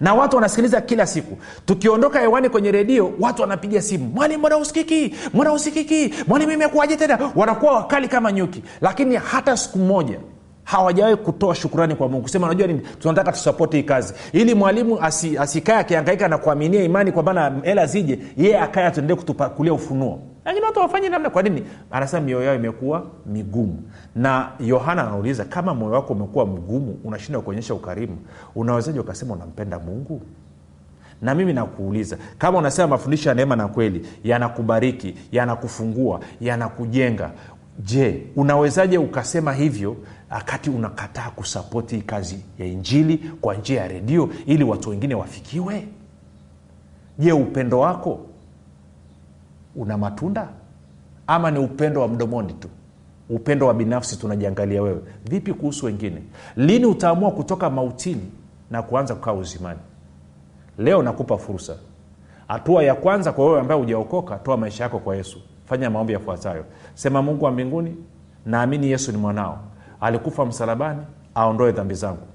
na 0.00 0.14
watu 0.14 0.36
wanasikiliza 0.36 0.80
kila 0.80 1.06
siku. 1.06 1.36
Tukiondoka 1.66 2.20
hewani 2.20 2.48
kwenye 2.48 2.72
redio 2.72 3.12
watu 3.20 3.42
wanapiga 3.42 3.82
simu. 3.82 4.04
Mwalimu 4.14 4.38
mbona 4.38 4.56
usikiki 4.56 5.14
mbona 5.34 5.52
usikiki 5.52 6.14
mwalimu 6.26 6.52
imekuwaje 6.52 6.96
tena? 6.96 7.18
Wanakuwa 7.36 7.72
wakali 7.72 8.08
kama 8.08 8.32
nyuki. 8.32 8.62
Lakini 8.80 9.16
hata 9.16 9.56
siku 9.56 9.78
moja 9.78 10.18
hawajawahi 10.64 11.16
kutoa 11.16 11.54
shukurani 11.54 11.94
kwa 11.94 12.08
mungu. 12.08 12.28
Sema 12.28 12.46
unajua 12.46 12.66
nini? 12.66 12.80
Tunataka 13.00 13.32
tusapoti 13.32 13.76
hii 13.76 13.82
kazi. 13.82 14.14
Ili 14.32 14.54
mwalimu 14.54 14.98
asikae 15.00 15.38
asi 15.42 15.62
akiangaika 15.72 16.28
na 16.28 16.38
kuaminia 16.38 16.82
imani 16.82 17.12
kwa 17.12 17.22
maana 17.22 17.52
hela 17.62 17.86
zije 17.86 18.18
yeye 18.36 18.58
akae 18.58 18.84
atuendee 18.86 19.14
kutupakulia 19.14 19.72
ufunuo 19.72 20.35
lakini 20.46 20.64
watu 20.66 20.80
wafanyi 20.80 21.08
namna. 21.08 21.30
Kwa 21.30 21.42
nini? 21.42 21.62
Anasema 21.90 22.22
mioyo 22.26 22.44
yao 22.46 22.54
imekuwa 22.54 23.06
migumu. 23.26 23.82
Na 24.14 24.52
yohana 24.60 25.02
anauliza 25.02 25.44
kama 25.44 25.74
moyo 25.74 25.92
wako 25.92 26.12
umekuwa 26.12 26.46
mgumu 26.46 26.98
unashindwa 27.04 27.42
kuonyesha 27.42 27.74
ukarimu 27.74 28.18
unawezaji 28.54 28.98
ukasema 28.98 29.34
unampenda 29.34 29.78
mungu? 29.78 30.20
Na 31.22 31.34
mimi 31.34 31.52
nakuuliza 31.52 32.18
kama 32.38 32.58
unasema 32.58 32.88
mafundisho 32.88 33.28
ya 33.28 33.34
neema 33.34 33.56
na 33.56 33.68
kweli 33.68 34.06
yanakubariki 34.24 35.14
yanakufungua 35.32 36.20
yanakujenga 36.40 37.30
je 37.78 38.26
unawezaje 38.36 38.98
ukasema 38.98 39.52
hivyo 39.52 39.96
wakati 40.30 40.70
unakataa 40.70 41.30
kusapoti 41.30 42.00
kazi 42.00 42.40
ya 42.58 42.66
injili 42.66 43.30
kwa 43.40 43.54
njia 43.54 43.80
ya 43.80 43.88
redio 43.88 44.28
ili 44.46 44.64
watu 44.64 44.90
wengine 44.90 45.14
wafikiwe? 45.14 45.88
Je 47.18 47.32
upendo 47.32 47.78
wako 47.80 48.20
una 49.76 49.98
matunda 49.98 50.48
ama 51.26 51.50
ni 51.50 51.58
upendo 51.58 52.00
wa 52.00 52.08
mdomoni 52.08 52.52
tu? 52.52 52.68
Upendo 53.30 53.66
wa 53.66 53.74
binafsi 53.74 54.16
tunajiangalia 54.18 54.82
wewe. 54.82 55.00
Vipi 55.30 55.52
kuhusu 55.54 55.86
wengine? 55.86 56.22
Lini 56.56 56.86
utaamua 56.86 57.30
kutoka 57.30 57.70
mautini 57.70 58.32
na 58.70 58.82
kuanza 58.82 59.14
kukaa 59.14 59.32
uzimani? 59.32 59.80
Leo 60.78 61.02
nakupa 61.02 61.38
fursa. 61.38 61.76
Hatua 62.48 62.82
ya 62.84 62.94
kwanza 62.94 63.32
kwa 63.32 63.46
wewe 63.46 63.60
ambaye 63.60 63.80
hujaokoka 63.80 64.36
toa 64.36 64.56
maisha 64.56 64.84
yako 64.84 64.98
kwa 64.98 65.16
yesu. 65.16 65.40
Fanya 65.64 65.90
maombi 65.90 66.12
yafuatayo. 66.12 66.64
Sema 66.94 67.22
mungu 67.22 67.44
wa 67.44 67.50
mbinguni 67.50 67.96
naamini 68.46 68.90
yesu 68.90 69.12
ni 69.12 69.18
mwanao. 69.18 69.58
Alikufa 70.00 70.46
msalabani 70.46 71.00
aondoe 71.34 71.72
dhambi 71.72 71.94
zangu. 71.94 72.26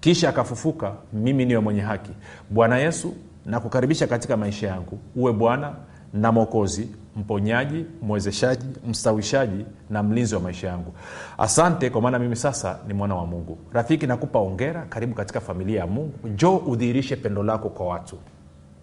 Kisha 0.00 0.28
akafufuka 0.28 0.92
mimi 1.12 1.44
niwe 1.44 1.60
mwenye 1.60 1.80
haki. 1.80 2.10
Bwana 2.50 2.78
yesu 2.78 3.14
nakukaribisha 3.48 4.06
katika 4.06 4.36
maisha 4.36 4.66
yangu. 4.68 4.98
Uwe 5.16 5.32
bwana 5.32 5.74
na 6.12 6.32
mwokozi 6.32 6.88
mponyaji 7.16 7.84
mwezeshaji 8.02 8.66
mstawishaji 8.86 9.64
na 9.90 10.02
mlinzi 10.02 10.34
wa 10.34 10.40
maisha 10.40 10.68
yangu. 10.68 10.92
Asante 11.38 11.90
kwa 11.90 12.00
maana 12.00 12.18
mimi 12.18 12.36
sasa 12.36 12.78
ni 12.88 12.94
mwana 12.94 13.14
wa 13.14 13.26
mungu. 13.26 13.58
Rafiki 13.72 14.06
nakupa 14.06 14.38
ongera 14.38 14.82
karibu 14.82 15.14
katika 15.14 15.40
familia 15.40 15.80
ya 15.80 15.86
mungu. 15.86 16.28
Njoo 16.28 16.56
udhihirishe 16.56 17.16
pendo 17.16 17.42
lako 17.42 17.68
kwa 17.68 17.86
watu. 17.86 18.18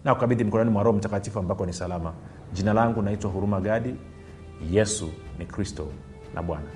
Na 0.04 0.14
kukabidhi 0.14 0.44
mkononi 0.44 0.70
mwa 0.70 0.82
roho 0.82 0.98
mtakatifu 0.98 1.38
ambako 1.38 1.66
ni 1.66 1.72
salama. 1.72 2.12
Jina 2.52 2.72
langu 2.72 3.02
naitwa 3.02 3.30
huruma 3.30 3.60
gadi. 3.60 3.94
Yesu 4.70 5.10
ni 5.38 5.46
kristo 5.46 5.86
na 6.34 6.42
bwana 6.42 6.75